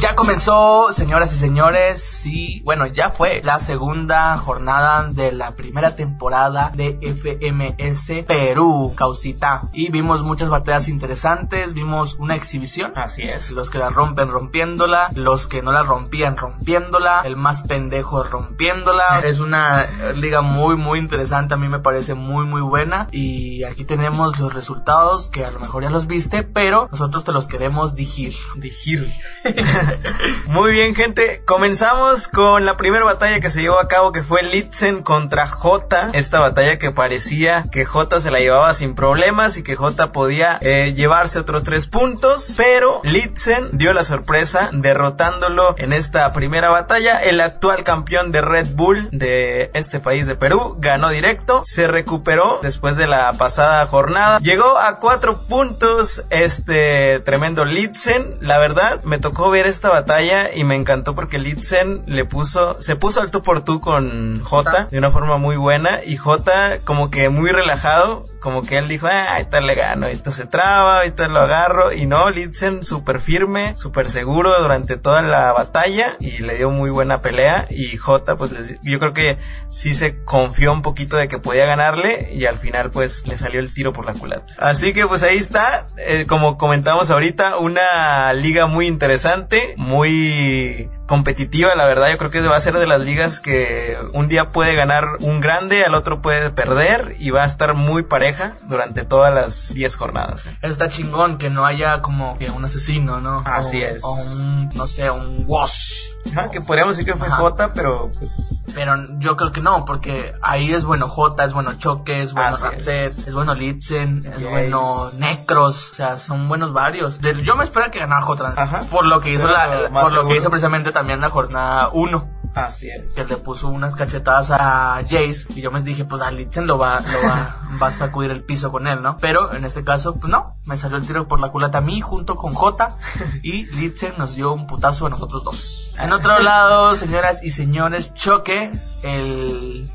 Ya 0.00 0.16
comenzó, 0.16 0.92
señoras 0.92 1.30
y 1.34 1.38
señores, 1.38 2.02
sí, 2.02 2.62
bueno, 2.64 2.86
ya 2.86 3.10
fue 3.10 3.42
la 3.44 3.58
segunda 3.58 4.38
jornada 4.38 5.06
de 5.10 5.30
la 5.30 5.50
primera 5.50 5.94
temporada 5.94 6.72
de 6.74 6.98
FMS 7.02 8.24
Perú, 8.26 8.94
Causita. 8.96 9.68
Y 9.74 9.90
vimos 9.90 10.22
muchas 10.22 10.48
batallas 10.48 10.88
interesantes, 10.88 11.74
vimos 11.74 12.14
una 12.14 12.34
exhibición. 12.34 12.92
Así 12.96 13.24
es. 13.24 13.50
Los 13.50 13.68
que 13.68 13.76
la 13.76 13.90
rompen 13.90 14.30
rompiéndola, 14.30 15.10
los 15.14 15.46
que 15.46 15.60
no 15.60 15.70
la 15.70 15.82
rompían 15.82 16.38
rompiéndola, 16.38 17.20
el 17.26 17.36
más 17.36 17.60
pendejo 17.60 18.22
rompiéndola. 18.22 19.20
Es 19.22 19.38
una 19.38 19.86
liga 20.16 20.40
muy, 20.40 20.76
muy 20.76 20.98
interesante, 20.98 21.52
a 21.52 21.58
mí 21.58 21.68
me 21.68 21.80
parece 21.80 22.14
muy, 22.14 22.46
muy 22.46 22.62
buena. 22.62 23.06
Y 23.12 23.64
aquí 23.64 23.84
tenemos 23.84 24.38
los 24.38 24.54
resultados 24.54 25.28
que 25.28 25.44
a 25.44 25.50
lo 25.50 25.60
mejor 25.60 25.82
ya 25.82 25.90
los 25.90 26.06
viste, 26.06 26.42
pero 26.42 26.88
nosotros 26.90 27.22
te 27.22 27.32
los 27.32 27.46
queremos 27.46 27.94
digir. 27.94 28.32
Digir. 28.56 29.12
Muy 30.46 30.72
bien, 30.72 30.94
gente. 30.94 31.42
Comenzamos 31.44 32.28
con 32.28 32.64
la 32.64 32.76
primera 32.76 33.04
batalla 33.04 33.40
que 33.40 33.50
se 33.50 33.62
llevó 33.62 33.78
a 33.78 33.88
cabo, 33.88 34.12
que 34.12 34.22
fue 34.22 34.42
Litzen 34.42 35.02
contra 35.02 35.46
J. 35.46 36.10
Esta 36.12 36.40
batalla 36.40 36.78
que 36.78 36.90
parecía 36.90 37.64
que 37.70 37.84
J 37.84 38.20
se 38.20 38.30
la 38.30 38.40
llevaba 38.40 38.72
sin 38.74 38.94
problemas 38.94 39.56
y 39.56 39.62
que 39.62 39.76
J 39.76 40.12
podía 40.12 40.58
eh, 40.60 40.92
llevarse 40.94 41.38
otros 41.38 41.64
tres 41.64 41.86
puntos. 41.86 42.54
Pero 42.56 43.00
Litzen 43.04 43.70
dio 43.72 43.92
la 43.92 44.02
sorpresa 44.02 44.70
derrotándolo 44.72 45.74
en 45.78 45.92
esta 45.92 46.32
primera 46.32 46.70
batalla. 46.70 47.22
El 47.22 47.40
actual 47.40 47.84
campeón 47.84 48.32
de 48.32 48.40
Red 48.40 48.68
Bull 48.74 49.08
de 49.12 49.70
este 49.74 50.00
país 50.00 50.26
de 50.26 50.34
Perú 50.34 50.76
ganó 50.78 51.08
directo. 51.08 51.62
Se 51.64 51.86
recuperó 51.86 52.60
después 52.62 52.96
de 52.96 53.06
la 53.06 53.32
pasada 53.34 53.86
jornada. 53.86 54.38
Llegó 54.40 54.78
a 54.78 54.98
cuatro 54.98 55.38
puntos 55.48 56.24
este 56.30 57.20
tremendo 57.20 57.64
Litzen. 57.64 58.38
La 58.40 58.58
verdad, 58.58 59.02
me 59.04 59.18
tocó 59.18 59.50
ver 59.50 59.66
esta 59.80 59.88
batalla 59.88 60.54
y 60.54 60.62
me 60.62 60.74
encantó 60.74 61.14
porque 61.14 61.38
Litzen 61.38 62.02
le 62.04 62.26
puso, 62.26 62.76
se 62.82 62.96
puso 62.96 63.22
alto 63.22 63.42
por 63.42 63.64
tú 63.64 63.80
con 63.80 64.42
J 64.44 64.88
de 64.90 64.98
una 64.98 65.10
forma 65.10 65.38
muy 65.38 65.56
buena 65.56 66.04
y 66.04 66.18
J 66.18 66.80
como 66.84 67.10
que 67.10 67.30
muy 67.30 67.50
relajado, 67.50 68.24
como 68.40 68.62
que 68.62 68.78
él 68.78 68.88
dijo, 68.88 69.06
ah, 69.06 69.32
ahorita 69.34 69.60
le 69.60 69.74
gano, 69.74 70.06
ahorita 70.06 70.32
se 70.32 70.46
traba, 70.46 70.98
ahorita 70.98 71.28
lo 71.28 71.40
agarro 71.40 71.92
y 71.92 72.06
no, 72.06 72.30
Litzen 72.30 72.82
súper 72.82 73.20
firme, 73.20 73.76
súper 73.76 74.08
seguro 74.08 74.60
durante 74.60 74.96
toda 74.96 75.22
la 75.22 75.52
batalla 75.52 76.16
y 76.20 76.38
le 76.38 76.56
dio 76.56 76.70
muy 76.70 76.90
buena 76.90 77.20
pelea 77.20 77.66
y 77.70 77.96
J 77.96 78.36
pues 78.36 78.52
yo 78.82 78.98
creo 78.98 79.12
que 79.12 79.38
sí 79.68 79.94
se 79.94 80.24
confió 80.24 80.72
un 80.72 80.82
poquito 80.82 81.16
de 81.16 81.28
que 81.28 81.38
podía 81.38 81.66
ganarle 81.66 82.30
y 82.32 82.46
al 82.46 82.56
final 82.56 82.90
pues 82.90 83.26
le 83.26 83.36
salió 83.36 83.60
el 83.60 83.72
tiro 83.72 83.92
por 83.92 84.06
la 84.06 84.14
culata. 84.14 84.54
Así 84.58 84.92
que 84.92 85.06
pues 85.06 85.22
ahí 85.22 85.36
está, 85.36 85.86
eh, 85.98 86.24
como 86.26 86.56
comentamos 86.56 87.10
ahorita, 87.10 87.58
una 87.58 88.32
liga 88.32 88.66
muy 88.66 88.86
interesante 88.86 89.74
muy 89.76 90.88
competitiva, 91.10 91.74
la 91.74 91.86
verdad. 91.86 92.08
Yo 92.08 92.18
creo 92.18 92.30
que 92.30 92.40
va 92.40 92.56
a 92.56 92.60
ser 92.60 92.74
de 92.74 92.86
las 92.86 93.00
ligas 93.00 93.40
que 93.40 93.98
un 94.12 94.28
día 94.28 94.52
puede 94.52 94.76
ganar 94.76 95.16
un 95.18 95.40
grande, 95.40 95.84
al 95.84 95.96
otro 95.96 96.22
puede 96.22 96.50
perder 96.50 97.16
y 97.18 97.30
va 97.30 97.42
a 97.42 97.46
estar 97.46 97.74
muy 97.74 98.04
pareja 98.04 98.54
durante 98.68 99.04
todas 99.04 99.34
las 99.34 99.74
10 99.74 99.96
jornadas. 99.96 100.46
¿eh? 100.46 100.56
Está 100.62 100.86
chingón 100.88 101.36
que 101.36 101.50
no 101.50 101.66
haya 101.66 102.00
como 102.00 102.38
que 102.38 102.48
un 102.48 102.64
asesino, 102.64 103.20
¿no? 103.20 103.42
Así 103.44 103.82
o, 103.82 103.86
es. 103.88 104.04
O 104.04 104.12
un, 104.12 104.68
no 104.68 104.86
sé, 104.86 105.10
un 105.10 105.42
wash. 105.48 106.09
Ajá, 106.30 106.50
que 106.50 106.60
podríamos 106.60 106.96
decir 106.96 107.12
que 107.12 107.18
fue 107.18 107.28
Ajá. 107.28 107.36
J, 107.36 107.72
pero 107.74 108.10
pues... 108.16 108.62
Pero 108.74 108.94
yo 109.18 109.36
creo 109.36 109.52
que 109.52 109.60
no, 109.60 109.84
porque 109.84 110.34
ahí 110.42 110.72
es 110.72 110.84
bueno 110.84 111.08
J, 111.08 111.44
es 111.44 111.52
bueno 111.52 111.74
Choque, 111.74 112.22
es 112.22 112.32
bueno 112.32 112.56
Rapset, 112.56 113.06
es. 113.06 113.26
es. 113.26 113.34
bueno 113.34 113.54
Litzen, 113.54 114.24
es 114.24 114.44
bueno 114.44 115.10
Necros, 115.18 115.90
o 115.92 115.94
sea, 115.94 116.18
son 116.18 116.48
buenos 116.48 116.72
varios. 116.72 117.18
Yo 117.20 117.56
me 117.56 117.64
esperaba 117.64 117.90
que 117.90 117.98
ganara 117.98 118.22
J, 118.22 118.86
por 118.90 119.06
lo 119.06 119.20
que 119.20 119.34
hizo 119.34 119.46
la, 119.46 119.88
más 119.90 120.04
por 120.04 120.12
lo 120.12 120.26
que 120.26 120.36
hizo 120.36 120.50
precisamente 120.50 120.92
también 120.92 121.20
la 121.20 121.30
jornada 121.30 121.88
1. 121.92 122.39
Así 122.54 122.90
es. 122.90 123.14
que 123.14 123.24
le 123.24 123.36
puso 123.36 123.68
unas 123.68 123.94
cachetadas 123.94 124.50
a 124.50 125.00
Jace 125.02 125.46
y 125.54 125.60
yo 125.60 125.70
me 125.70 125.80
dije 125.82 126.04
pues 126.04 126.20
a 126.20 126.30
Litzen 126.30 126.66
lo 126.66 126.78
va 126.78 127.00
lo 127.00 127.28
va, 127.28 127.60
va 127.82 127.86
a 127.86 127.90
sacudir 127.90 128.30
el 128.32 128.42
piso 128.42 128.72
con 128.72 128.86
él 128.86 129.02
no 129.02 129.16
pero 129.18 129.52
en 129.54 129.64
este 129.64 129.84
caso 129.84 130.14
pues 130.16 130.30
no. 130.30 130.56
Me 130.66 130.76
salió 130.76 130.96
el 130.96 131.06
tiro 131.06 131.28
por 131.28 131.40
la 131.40 131.50
culata 131.50 131.78
a 131.78 131.80
mí 131.80 132.00
junto 132.00 132.34
con 132.34 132.54
J 132.54 132.96
y 133.42 133.66
Litzen 133.66 134.14
nos 134.18 134.34
dio 134.34 134.52
un 134.52 134.66
putazo 134.66 135.06
a 135.06 135.10
nosotros 135.10 135.44
dos. 135.44 135.94
En 135.98 136.12
otro 136.12 136.38
lado 136.42 136.94
señoras 136.96 137.42
y 137.42 137.50
señores 137.50 138.12
Choque 138.14 138.72
el 139.02 139.88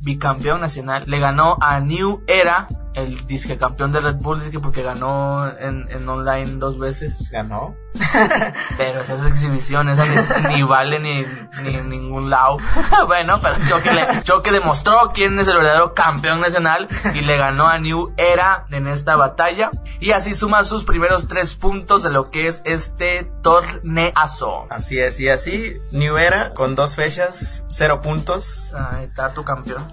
bicampeón 0.00 0.60
nacional 0.60 1.04
le 1.06 1.20
ganó 1.20 1.56
a 1.60 1.78
New 1.80 2.22
Era 2.26 2.68
el 2.94 3.26
disque 3.26 3.56
campeón 3.56 3.92
de 3.92 4.00
Red 4.00 4.16
Bull 4.16 4.40
disque 4.40 4.60
porque 4.60 4.82
ganó 4.82 5.48
en, 5.48 5.86
en 5.90 6.08
online 6.08 6.52
dos 6.58 6.78
veces 6.78 7.30
Ganó. 7.30 7.74
pero 8.78 9.00
esas 9.00 9.26
exhibiciones 9.26 9.98
ni, 9.98 10.54
ni 10.54 10.62
vale 10.62 10.98
ni, 10.98 11.26
ni 11.62 11.76
en 11.76 11.88
ningún 11.90 12.30
lado. 12.30 12.56
bueno, 13.06 13.40
pero 13.42 13.56
Choque, 13.68 13.92
le- 13.92 14.22
Choque 14.22 14.50
demostró 14.50 15.12
quién 15.14 15.38
es 15.38 15.46
el 15.48 15.56
verdadero 15.58 15.92
campeón 15.94 16.40
nacional 16.40 16.88
y 17.14 17.20
le 17.20 17.36
ganó 17.36 17.68
a 17.68 17.78
New 17.78 18.14
Era 18.16 18.66
en 18.70 18.86
esta 18.86 19.16
batalla. 19.16 19.70
Y 20.00 20.12
así 20.12 20.34
suma 20.34 20.64
sus 20.64 20.84
primeros 20.84 21.28
tres 21.28 21.54
puntos 21.54 22.02
de 22.02 22.10
lo 22.10 22.30
que 22.30 22.48
es 22.48 22.62
este 22.64 23.30
torneazo. 23.42 24.66
Así 24.70 24.98
es, 24.98 25.20
y 25.20 25.28
así 25.28 25.76
New 25.92 26.16
Era 26.16 26.54
con 26.54 26.74
dos 26.74 26.94
fechas, 26.96 27.64
cero 27.68 28.00
puntos. 28.02 28.72
Ahí 28.74 29.04
está 29.04 29.30
tu 29.34 29.44
campeón. 29.44 29.86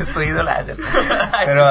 Es 0.00 0.12
tu 0.12 0.20
ídola, 0.20 0.62
¿cierto? 0.64 0.82
Pero 1.44 1.66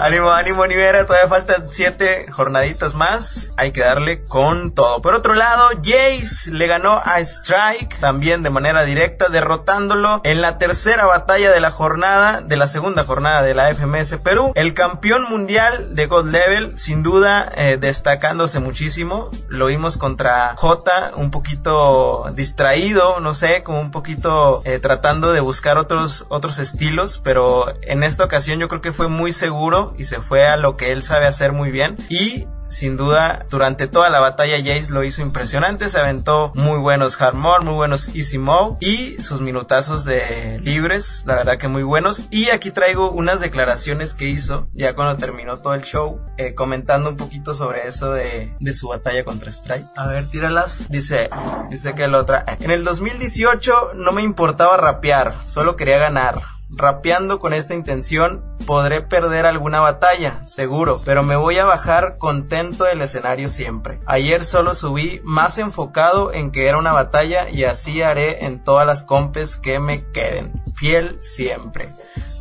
ánimo, 0.00 0.30
ánimo, 0.30 0.66
Nivera. 0.66 1.06
Todavía 1.06 1.28
faltan 1.28 1.66
siete 1.70 2.26
jornaditas 2.30 2.94
más. 2.94 3.50
Hay 3.56 3.72
que 3.72 3.80
darle 3.80 4.24
con 4.24 4.72
todo. 4.72 5.02
Por 5.02 5.14
otro 5.14 5.34
lado, 5.34 5.70
Jace 5.82 6.50
le 6.50 6.66
ganó 6.66 7.00
a 7.04 7.20
Strike 7.20 8.00
también 8.00 8.42
de 8.42 8.50
manera 8.50 8.84
directa, 8.84 9.28
derrotándolo 9.28 10.20
en 10.24 10.40
la 10.40 10.58
tercera 10.58 11.06
batalla 11.06 11.50
de 11.50 11.60
la 11.60 11.70
jornada, 11.70 12.40
de 12.40 12.56
la 12.56 12.66
segunda 12.66 13.04
jornada 13.04 13.42
de 13.42 13.54
la 13.54 13.74
FMS 13.74 14.16
Perú. 14.22 14.52
El 14.54 14.74
campeón 14.74 15.24
mundial 15.28 15.94
de 15.94 16.06
God 16.06 16.28
Level, 16.28 16.78
sin 16.78 17.02
duda, 17.02 17.50
eh, 17.56 17.78
destacándose 17.80 18.60
muchísimo. 18.60 19.30
Lo 19.48 19.66
vimos 19.66 19.96
contra 19.96 20.54
J, 20.56 21.12
un 21.16 21.30
poquito 21.30 22.26
distraído, 22.34 23.20
no 23.20 23.34
sé, 23.34 23.62
como 23.62 23.80
un 23.80 23.90
poquito 23.90 24.62
eh, 24.64 24.78
tratando 24.78 25.32
de 25.32 25.40
buscar 25.40 25.78
otros, 25.78 26.26
otros 26.28 26.58
estilos, 26.58 27.20
pero 27.22 27.66
en 27.82 28.02
esta 28.02 28.24
ocasión 28.24 28.58
yo 28.58 28.68
creo 28.68 28.80
que 28.80 28.91
fue 28.92 29.08
muy 29.08 29.32
seguro 29.32 29.94
y 29.98 30.04
se 30.04 30.20
fue 30.20 30.46
a 30.46 30.56
lo 30.56 30.76
que 30.76 30.92
él 30.92 31.02
sabe 31.02 31.26
hacer 31.26 31.52
muy 31.52 31.70
bien 31.70 31.96
y 32.08 32.46
sin 32.72 32.96
duda, 32.96 33.44
durante 33.50 33.86
toda 33.86 34.08
la 34.08 34.18
batalla 34.18 34.56
Jace 34.56 34.90
lo 34.90 35.04
hizo 35.04 35.20
impresionante, 35.20 35.90
se 35.90 35.98
aventó 35.98 36.52
muy 36.54 36.78
buenos 36.78 37.20
hard 37.20 37.34
mode, 37.34 37.66
muy 37.66 37.74
buenos 37.74 38.08
easy 38.14 38.38
mode 38.38 38.78
y 38.80 39.20
sus 39.20 39.42
minutazos 39.42 40.06
de 40.06 40.58
libres, 40.64 41.22
la 41.26 41.34
verdad 41.34 41.58
que 41.58 41.68
muy 41.68 41.82
buenos. 41.82 42.24
Y 42.30 42.48
aquí 42.48 42.70
traigo 42.70 43.10
unas 43.10 43.40
declaraciones 43.40 44.14
que 44.14 44.24
hizo 44.26 44.68
ya 44.72 44.94
cuando 44.94 45.18
terminó 45.18 45.58
todo 45.58 45.74
el 45.74 45.82
show, 45.82 46.18
eh, 46.38 46.54
comentando 46.54 47.10
un 47.10 47.18
poquito 47.18 47.52
sobre 47.52 47.86
eso 47.86 48.10
de, 48.12 48.56
de 48.58 48.72
su 48.72 48.88
batalla 48.88 49.22
contra 49.22 49.50
Strike. 49.50 49.86
A 49.94 50.06
ver, 50.06 50.26
tíralas. 50.30 50.88
Dice, 50.88 51.28
dice 51.68 51.94
que 51.94 52.08
la 52.08 52.20
otra, 52.20 52.42
en 52.58 52.70
el 52.70 52.84
2018 52.84 53.92
no 53.96 54.12
me 54.12 54.22
importaba 54.22 54.78
rapear, 54.78 55.34
solo 55.44 55.76
quería 55.76 55.98
ganar. 55.98 56.40
Rapeando 56.74 57.38
con 57.38 57.52
esta 57.52 57.74
intención 57.74 58.42
podré 58.66 59.02
perder 59.02 59.44
alguna 59.44 59.80
batalla, 59.80 60.46
seguro, 60.46 61.02
pero 61.04 61.22
me 61.22 61.36
voy 61.36 61.58
a 61.58 61.66
bajar 61.66 62.16
contento 62.16 62.84
del 62.84 63.02
escenario 63.02 63.50
siempre. 63.50 64.00
Ayer 64.06 64.44
solo 64.44 64.74
subí 64.74 65.20
más 65.22 65.58
enfocado 65.58 66.32
en 66.32 66.50
que 66.50 66.68
era 66.68 66.78
una 66.78 66.92
batalla 66.92 67.50
y 67.50 67.64
así 67.64 68.00
haré 68.00 68.46
en 68.46 68.64
todas 68.64 68.86
las 68.86 69.02
compes 69.02 69.56
que 69.56 69.78
me 69.80 70.02
queden. 70.12 70.62
Fiel 70.74 71.18
siempre. 71.20 71.92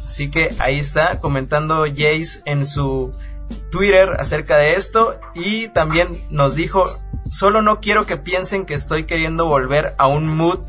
Así 0.08 0.32
que 0.32 0.56
ahí 0.60 0.80
está 0.80 1.20
comentando 1.20 1.86
Jace 1.86 2.42
en 2.46 2.66
su 2.66 3.12
Twitter 3.70 4.16
acerca 4.18 4.58
de 4.58 4.76
esto 4.76 5.20
y 5.34 5.68
también 5.70 6.26
nos 6.30 6.56
dijo, 6.56 7.00
solo 7.30 7.62
no 7.62 7.82
quiero 7.82 8.06
que 8.06 8.18
piensen 8.18 8.66
que 8.66 8.74
estoy 8.76 9.06
queriendo 9.06 9.46
volver 9.46 9.94
a 9.98 10.08
un 10.08 10.28
mood 10.28 10.60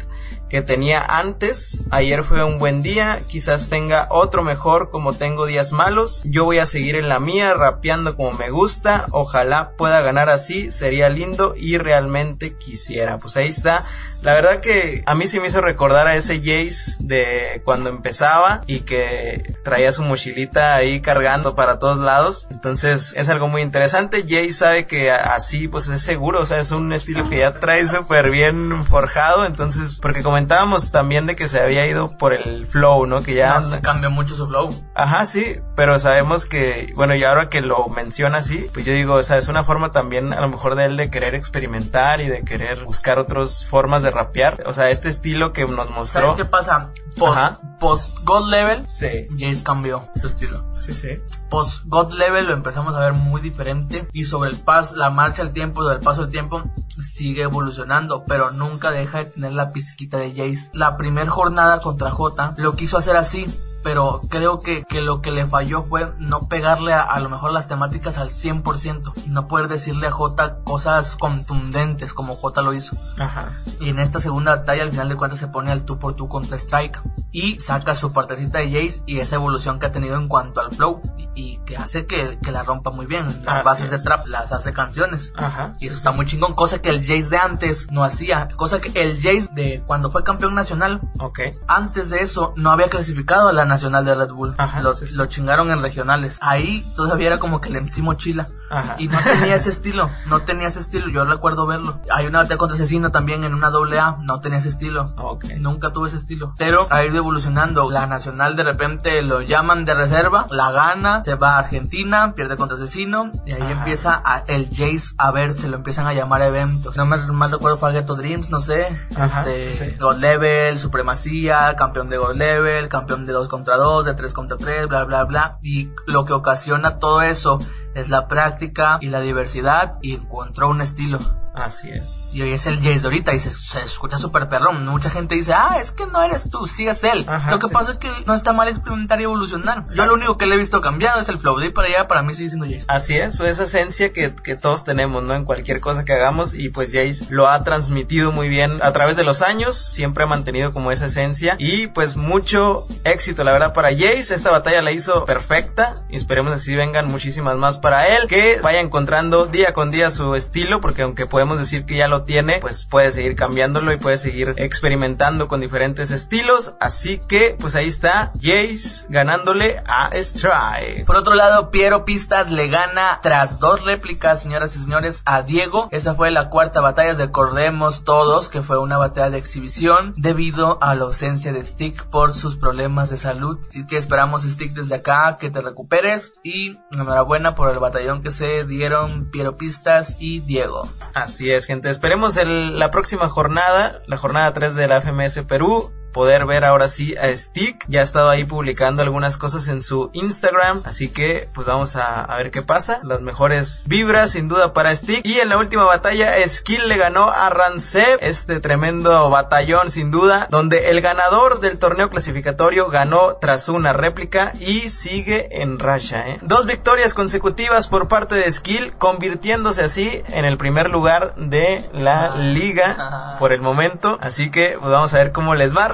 que 0.52 0.60
tenía 0.60 1.02
antes. 1.02 1.81
Ayer 1.90 2.25
fue 2.25 2.44
un 2.44 2.58
buen 2.58 2.82
día, 2.82 3.20
quizás 3.26 3.70
tenga 3.70 4.06
otro 4.10 4.43
mejor 4.43 4.90
como 4.90 5.14
tengo 5.14 5.46
días 5.46 5.72
malos. 5.72 6.20
Yo 6.26 6.44
voy 6.44 6.58
a 6.58 6.66
seguir 6.66 6.94
en 6.94 7.08
la 7.08 7.20
mía, 7.20 7.54
rapeando 7.54 8.16
como 8.16 8.32
me 8.32 8.50
gusta. 8.50 9.06
Ojalá 9.12 9.70
pueda 9.78 10.02
ganar 10.02 10.28
así, 10.28 10.70
sería 10.70 11.08
lindo 11.08 11.54
y 11.56 11.78
realmente 11.78 12.52
quisiera. 12.52 13.16
Pues 13.16 13.34
ahí 13.38 13.49
está. 13.49 13.87
La 14.22 14.34
verdad 14.34 14.60
que 14.60 15.02
a 15.06 15.16
mí 15.16 15.26
sí 15.26 15.40
me 15.40 15.49
hizo 15.49 15.60
recordar 15.60 16.06
a 16.06 16.14
ese 16.14 16.38
Jace 16.38 16.96
de 17.00 17.60
cuando 17.64 17.90
empezaba 17.90 18.62
y 18.69 18.81
que 18.81 19.56
traía 19.64 19.90
su 19.90 20.02
mochilita 20.02 20.76
ahí 20.76 21.00
cargando 21.00 21.56
para 21.56 21.81
todos 21.81 21.98
lados. 21.98 22.46
Entonces 22.50 23.14
es 23.16 23.28
algo 23.28 23.48
muy 23.48 23.62
interesante. 23.62 24.22
Jace 24.22 24.52
sabe 24.52 24.87
que 24.87 25.10
así 25.10 25.66
pues 25.66 25.88
es 25.88 26.02
seguro, 26.02 26.40
o 26.40 26.44
sea, 26.44 26.60
es 26.60 26.70
un 26.70 26.93
estilo 26.93 27.28
que 27.28 27.38
ya 27.38 27.58
trae 27.58 27.84
súper 27.84 28.31
bien 28.31 28.84
forjado. 28.84 29.44
Entonces, 29.44 29.98
porque 30.00 30.22
comentábamos 30.43 30.91
también 30.91 31.27
de 31.27 31.37
que 31.37 31.47
se 31.47 31.61
había 31.61 31.87
ido 31.87 32.09
por 32.19 32.33
el 32.35 32.67
flow, 32.67 33.06
¿no? 33.06 33.23
Que 33.23 33.35
ya 33.37 33.61
No, 33.61 33.71
se 33.71 33.81
cambió 33.81 34.11
mucho 34.11 34.35
su 34.35 34.47
flow. 34.49 34.75
Ajá, 34.94 35.25
sí, 35.25 35.56
pero 35.77 35.99
sabemos 36.00 36.47
que, 36.47 36.93
bueno, 36.97 37.15
y 37.15 37.23
ahora 37.23 37.49
que 37.49 37.61
lo 37.61 37.87
menciona 37.87 38.39
así, 38.39 38.67
pues 38.75 38.85
yo 38.85 38.93
digo, 38.93 39.15
o 39.15 39.23
sea, 39.23 39.39
es 39.39 39.47
una 39.47 39.62
forma 39.62 39.93
también 39.93 40.33
a 40.33 40.41
lo 40.41 40.49
mejor 40.49 40.75
de 40.75 40.87
él 40.87 40.97
de 40.97 41.11
querer 41.11 41.37
experimentar 41.37 42.21
y 42.21 42.29
de 42.29 42.43
querer 42.43 42.85
buscar 42.85 43.21
otras 43.21 43.65
formas 43.67 44.03
de 44.03 44.11
rapear. 44.11 44.65
O 44.67 44.73
sea, 44.73 44.91
este 44.91 45.09
estilo 45.09 45.53
que 45.53 45.65
nos 45.65 45.91
mostró. 45.91 46.23
¿Sabes 46.23 46.35
qué 46.35 46.44
pasa? 46.44 46.91
Post, 47.17 47.37
Ajá. 47.39 47.59
post 47.79 48.19
God 48.25 48.49
Level, 48.50 48.85
Sí, 48.89 49.29
Jace 49.39 49.62
cambió 49.62 50.09
su 50.21 50.27
estilo. 50.27 50.65
sí, 50.79 50.93
sí. 50.93 51.21
Post 51.50 51.85
God 51.87 52.15
Level 52.15 52.47
lo 52.47 52.55
empezamos 52.55 52.94
a 52.97 53.00
ver 53.00 53.12
muy 53.12 53.41
diferente 53.43 54.09
y 54.12 54.25
sobre 54.25 54.50
el 54.50 54.56
paso, 54.56 54.97
la 54.97 55.11
marcha 55.11 55.44
del 55.44 55.53
tiempo, 55.53 55.87
del 55.87 56.00
paso 56.00 56.23
del 56.23 56.31
tiempo, 56.33 56.65
sigue 57.00 57.43
evolucionando, 57.43 58.25
pero 58.27 58.50
nunca 58.50 58.91
deja 58.91 59.19
de 59.19 59.25
tener 59.27 59.53
la 59.53 59.73
pizquita 59.73 60.17
de 60.17 60.31
Jace. 60.32 60.70
La 60.73 60.96
primer 60.96 61.29
jornada 61.29 61.81
contra 61.81 62.11
J 62.11 62.55
lo 62.56 62.75
quiso 62.75 62.99
hacer 62.99 63.17
así. 63.17 63.46
Pero 63.82 64.20
creo 64.29 64.61
que, 64.61 64.84
que 64.84 65.00
lo 65.00 65.23
que 65.23 65.32
le 65.32 65.44
falló 65.44 65.82
fue 65.82 66.12
no 66.19 66.49
pegarle 66.49 66.93
a, 66.93 67.02
a 67.02 67.19
lo 67.19 67.29
mejor 67.29 67.52
las 67.52 67.67
temáticas 67.67 68.17
al 68.17 68.31
100% 68.31 69.12
y 69.26 69.31
no 69.31 69.49
poder 69.49 69.67
decirle 69.67 70.06
a 70.06 70.12
J 70.12 70.62
cosas 70.62 71.17
contundentes 71.17 72.12
como 72.12 72.37
J 72.37 72.62
lo 72.62 72.75
hizo. 72.75 72.96
Ajá. 73.19 73.50
Y 73.81 73.88
en 73.88 73.99
esta 73.99 74.20
segunda 74.20 74.55
batalla, 74.55 74.84
al 74.84 74.93
final 74.93 75.08
de 75.08 75.17
cuentas, 75.17 75.40
se 75.40 75.49
pone 75.49 75.73
al 75.73 75.84
tú 75.84 75.99
por 75.99 76.14
tú 76.14 76.29
contra 76.29 76.56
Strike. 76.56 77.00
Y 77.32 77.58
saca 77.58 77.96
su 77.96 78.12
partecita 78.12 78.58
de 78.58 78.70
Jace 78.70 79.02
y 79.06 79.19
esa 79.19 79.34
evolución 79.34 79.81
que 79.81 79.87
ha 79.87 79.93
tenido 79.93 80.17
en 80.17 80.29
cuanto 80.29 80.61
al 80.61 80.70
flow. 80.70 81.00
Y, 81.34 81.58
que 81.64 81.76
hace 81.76 82.06
que, 82.06 82.38
que 82.43 82.50
la 82.50 82.62
rompa 82.62 82.90
muy 82.90 83.06
bien. 83.06 83.43
Las 83.44 83.58
Así 83.58 83.64
bases 83.64 83.90
de 83.90 83.99
trap 83.99 84.26
las 84.26 84.52
hace 84.52 84.73
canciones. 84.73 85.32
Ajá. 85.37 85.75
Y 85.81 85.87
eso 85.87 85.96
está 85.96 86.12
muy 86.12 86.26
chingón. 86.26 86.55
Cosa 86.55 86.81
que 86.81 86.90
el 86.90 87.00
Jace 87.00 87.31
de 87.31 87.38
antes 87.38 87.90
no 87.90 88.05
hacía. 88.05 88.49
Cosa 88.56 88.81
que 88.81 88.90
el 89.02 89.17
Jace 89.17 89.49
de 89.52 89.82
cuando 89.87 90.11
fue 90.11 90.25
campeón 90.25 90.55
nacional. 90.55 91.00
Ok. 91.19 91.40
Antes 91.67 92.11
de 92.11 92.20
eso 92.20 92.52
no 92.56 92.70
había 92.70 92.88
clasificado 92.88 93.49
a 93.49 93.52
la 93.52 93.64
nacional 93.64 94.05
de 94.05 94.14
Red 94.14 94.31
Bull. 94.31 94.55
Ajá, 94.58 94.82
lo, 94.82 94.94
sí, 94.94 95.06
sí. 95.06 95.14
lo 95.14 95.26
chingaron 95.26 95.70
en 95.70 95.81
regionales. 95.81 96.38
Ahí 96.40 96.84
todavía 96.96 97.29
era 97.29 97.38
como 97.38 97.61
que 97.61 97.69
el 97.69 97.81
MC 97.81 97.99
mochila. 97.99 98.46
Ajá. 98.70 98.96
Y 98.99 99.08
no 99.08 99.19
tenía 99.23 99.55
ese 99.55 99.70
estilo, 99.82 100.11
no 100.26 100.40
tenía 100.40 100.69
ese 100.69 100.81
estilo, 100.81 101.08
yo 101.08 101.25
recuerdo 101.25 101.67
verlo. 101.67 102.00
Hay 102.11 102.26
una 102.26 102.38
batalla 102.38 102.56
contra 102.56 102.75
Asesino 102.75 103.11
también 103.11 103.44
en 103.44 103.55
una 103.55 103.70
doble 103.70 103.99
A, 103.99 104.17
no 104.23 104.40
tenía 104.40 104.58
ese 104.58 104.69
estilo. 104.69 105.05
Ok. 105.19 105.44
Nunca 105.58 105.93
tuve 105.93 106.08
ese 106.08 106.17
estilo. 106.17 106.55
Pero 106.56 106.87
ha 106.90 107.05
ido 107.05 107.17
evolucionando. 107.17 107.90
La 107.90 108.06
nacional 108.06 108.56
de 108.56 108.64
repente 108.64 109.23
lo 109.23 109.43
llaman 109.43 109.84
de 109.84 109.94
reserva, 109.94 110.46
la 110.50 110.70
gana, 110.70 111.21
se 111.24 111.34
va 111.34 111.56
a 111.56 111.58
Argentina, 111.58 112.34
pierde 112.34 112.56
contra 112.56 112.76
Asesino. 112.76 113.30
Y 113.46 113.52
ahí 113.52 113.62
Ajá. 113.62 113.72
empieza 113.72 114.22
a- 114.24 114.44
el 114.46 114.69
Jace 114.70 115.14
a 115.19 115.30
verse, 115.30 115.69
lo 115.69 115.76
empiezan 115.76 116.06
a 116.06 116.12
llamar 116.14 116.42
eventos. 116.42 116.96
No 116.96 117.06
me 117.06 117.16
mal 117.16 117.50
recuerdo 117.50 117.78
fue 117.78 117.90
a 117.90 117.92
Ghetto 117.92 118.14
Dreams, 118.14 118.50
no 118.50 118.60
sé. 118.60 118.86
Ajá, 119.16 119.44
este, 119.48 119.90
sí. 119.90 119.96
God 119.98 120.16
Level, 120.16 120.78
Supremacía, 120.78 121.74
campeón 121.76 122.08
de 122.08 122.16
God 122.16 122.34
Level, 122.36 122.88
campeón 122.88 123.26
de 123.26 123.32
2 123.32 123.48
contra 123.48 123.76
2, 123.76 124.04
de 124.06 124.14
3 124.14 124.32
contra 124.32 124.56
3, 124.56 124.86
bla, 124.88 125.04
bla, 125.04 125.24
bla. 125.24 125.58
Y 125.62 125.90
lo 126.06 126.24
que 126.24 126.32
ocasiona 126.32 126.98
todo 126.98 127.22
eso 127.22 127.58
es 127.94 128.09
la 128.09 128.29
práctica 128.29 128.99
y 129.00 129.09
la 129.09 129.21
diversidad 129.21 129.99
y 130.03 130.15
encontró 130.15 130.69
un 130.69 130.81
estilo. 130.81 131.19
Así 131.55 131.91
es. 131.91 132.31
Y 132.33 132.41
hoy 132.41 132.53
es 132.53 132.65
el 132.65 132.77
Jace 132.77 133.00
de 133.00 133.05
ahorita 133.05 133.35
y 133.35 133.41
se, 133.41 133.50
se 133.50 133.81
escucha 133.85 134.19
súper 134.19 134.49
perrón. 134.49 134.87
Mucha 134.87 135.11
gente 135.11 135.35
dice, 135.35 135.53
ah, 135.53 135.77
es 135.79 135.91
que 135.91 136.06
no 136.06 136.23
eres 136.23 136.49
tú, 136.49 136.67
sí 136.67 136.89
es 136.89 137.05
él. 137.05 137.27
Ajá, 137.29 137.50
lo 137.50 137.59
que 137.59 137.67
sí. 137.67 137.75
pasa 137.75 137.93
es 137.93 137.99
que 137.99 138.08
no 138.27 138.32
está 138.32 138.55
mal 138.55 138.69
experimentar 138.69 139.20
y 139.20 139.25
evolucionar. 139.25 139.84
Yo 139.94 140.06
lo 140.06 140.15
único 140.15 140.39
que 140.39 140.46
le 140.46 140.55
he 140.55 140.58
visto 140.58 140.81
cambiado 140.81 141.20
es 141.20 141.29
el 141.29 141.39
flow. 141.39 141.58
De 141.58 141.70
para 141.70 141.89
allá, 141.89 142.08
para 142.08 142.22
mí 142.22 142.34
sigue 142.34 142.49
siendo 142.49 142.65
Jace. 142.65 142.87
Así 142.89 143.17
es, 143.17 143.37
pues 143.37 143.51
esa 143.51 143.65
esencia 143.65 144.15
que, 144.15 144.34
que 144.34 144.56
todos 144.56 144.84
tenemos, 144.84 145.22
¿no? 145.22 145.34
En 145.34 145.44
cualquier 145.44 145.81
cosa 145.81 146.06
que 146.06 146.15
hagamos 146.15 146.55
y 146.55 146.70
pues 146.70 146.91
Jace 146.91 147.27
lo 147.29 147.49
ha 147.49 147.63
transmitido 147.65 148.32
muy 148.32 148.49
bien 148.49 148.81
a 148.82 148.93
través 148.93 149.17
de 149.17 149.25
los 149.25 149.43
años, 149.43 149.77
siempre 149.77 150.25
ha 150.25 150.27
mantenido 150.27 150.72
como 150.72 150.91
esa 150.91 151.06
esencia 151.06 151.56
y 151.58 151.89
pues 151.89 152.17
mucho 152.17 152.87
éxito, 153.05 153.44
la 153.44 153.53
verdad, 153.53 153.75
para 153.75 153.91
Jace. 153.91 154.34
Esta 154.34 154.51
batalla 154.51 154.81
la 154.81 154.93
hizo 154.93 155.27
perfecta 155.27 155.96
y 156.08 156.17
esperemos 156.17 156.53
así 156.55 156.75
vengan 156.75 157.08
muchísimas 157.08 157.58
más 157.58 157.77
para 157.82 158.06
él, 158.06 158.29
que 158.29 158.58
vaya 158.62 158.81
encontrando 158.81 159.44
día 159.44 159.74
con 159.74 159.91
día 159.91 160.10
su 160.10 160.34
estilo, 160.34 160.81
porque 160.81 161.03
aunque 161.03 161.27
podemos 161.27 161.58
decir 161.58 161.84
que 161.84 161.98
ya 161.98 162.08
lo 162.08 162.22
tiene, 162.22 162.60
pues 162.60 162.86
puede 162.86 163.12
seguir 163.12 163.36
cambiándolo 163.36 163.93
y 163.93 163.98
puede 163.98 164.17
seguir 164.17 164.55
experimentando 164.56 165.48
con 165.48 165.60
diferentes 165.60 166.10
estilos. 166.10 166.74
Así 166.81 167.19
que 167.19 167.56
pues 167.58 167.74
ahí 167.74 167.89
está 167.89 168.32
Jace 168.41 169.06
ganándole 169.10 169.82
a 169.86 170.08
Strike. 170.15 171.05
Por 171.05 171.17
otro 171.17 171.34
lado, 171.34 171.70
Piero 171.70 172.05
Pistas 172.06 172.51
le 172.51 172.69
gana 172.69 173.19
tras 173.22 173.58
dos 173.58 173.84
réplicas, 173.84 174.41
señoras 174.43 174.74
y 174.77 174.81
señores, 174.81 175.22
a 175.27 175.43
Diego. 175.43 175.89
Esa 175.91 176.15
fue 176.15 176.31
la 176.31 176.48
cuarta 176.48 176.81
batalla, 176.81 177.12
recordemos 177.15 178.05
todos 178.05 178.48
que 178.48 178.62
fue 178.62 178.79
una 178.79 178.96
batalla 178.96 179.31
de 179.31 179.39
exhibición 179.39 180.15
debido 180.17 180.79
a 180.81 180.94
la 180.94 181.05
ausencia 181.05 181.53
de 181.53 181.62
Stick 181.62 182.05
por 182.06 182.32
sus 182.32 182.56
problemas 182.56 183.10
de 183.10 183.17
salud. 183.17 183.58
Así 183.69 183.84
que 183.86 183.96
esperamos 183.96 184.43
Stick 184.43 184.72
desde 184.72 184.94
acá 184.94 185.36
que 185.39 185.51
te 185.51 185.60
recuperes 185.60 186.34
y 186.44 186.79
enhorabuena 186.93 187.55
por 187.55 187.71
el 187.72 187.79
batallón 187.79 188.22
que 188.22 188.31
se 188.31 188.64
dieron 188.64 189.31
Piero 189.31 189.56
Pistas 189.56 190.17
y 190.19 190.41
Diego. 190.41 190.88
Así 191.14 191.50
es, 191.50 191.67
gente. 191.67 191.91
Esperemos 191.91 192.36
la 192.44 192.91
próxima 192.91 193.29
jornada, 193.29 194.02
la 194.06 194.17
jornada 194.17 194.52
3 194.52 194.74
de 194.74 194.88
la 194.88 195.00
FMS 195.00 195.44
Perú. 195.46 195.91
Poder 196.12 196.46
ver 196.46 196.64
ahora 196.64 196.88
sí 196.88 197.16
a 197.16 197.34
Stick. 197.36 197.84
Ya 197.88 198.00
ha 198.00 198.02
estado 198.02 198.31
ahí 198.31 198.44
publicando 198.44 199.02
algunas 199.02 199.36
cosas 199.36 199.69
en 199.69 199.82
su 199.82 200.10
Instagram, 200.12 200.82
así 200.84 201.08
que 201.08 201.48
pues 201.54 201.66
vamos 201.66 201.96
a, 201.96 202.26
ver 202.36 202.50
qué 202.50 202.62
pasa. 202.62 203.00
Las 203.02 203.20
mejores 203.20 203.84
vibras 203.88 204.32
sin 204.32 204.48
duda 204.48 204.72
para 204.72 204.94
Stick. 204.94 205.24
Y 205.24 205.40
en 205.40 205.48
la 205.48 205.58
última 205.58 205.84
batalla 205.84 206.34
Skill 206.46 206.88
le 206.88 206.96
ganó 206.96 207.31
a 207.31 207.50
Ranceb, 207.50 208.19
este 208.20 208.60
tremendo 208.60 209.31
batallón 209.31 209.90
sin 209.90 210.10
duda, 210.10 210.46
donde 210.50 210.90
el 210.90 211.00
ganador 211.00 211.60
del 211.60 211.78
torneo 211.78 212.10
clasificatorio 212.10 212.88
ganó 212.88 213.36
tras 213.40 213.69
una 213.69 213.92
réplica 213.92 214.52
y 214.58 214.88
sigue 214.88 215.62
en 215.62 215.78
racha. 215.78 216.28
¿eh? 216.28 216.38
Dos 216.42 216.66
victorias 216.66 217.14
consecutivas 217.14 217.88
por 217.88 218.08
parte 218.08 218.34
de 218.34 218.50
Skill, 218.50 218.92
convirtiéndose 218.96 219.82
así 219.82 220.22
en 220.28 220.44
el 220.44 220.56
primer 220.56 220.90
lugar 220.90 221.34
de 221.36 221.84
la 221.92 222.36
liga 222.36 223.36
por 223.38 223.52
el 223.52 223.60
momento. 223.60 224.19
Así 224.20 224.50
que 224.50 224.76
pues, 224.78 224.90
vamos 224.90 225.14
a 225.14 225.19
ver 225.19 225.32
cómo 225.32 225.54
les 225.54 225.76
va. 225.76 225.88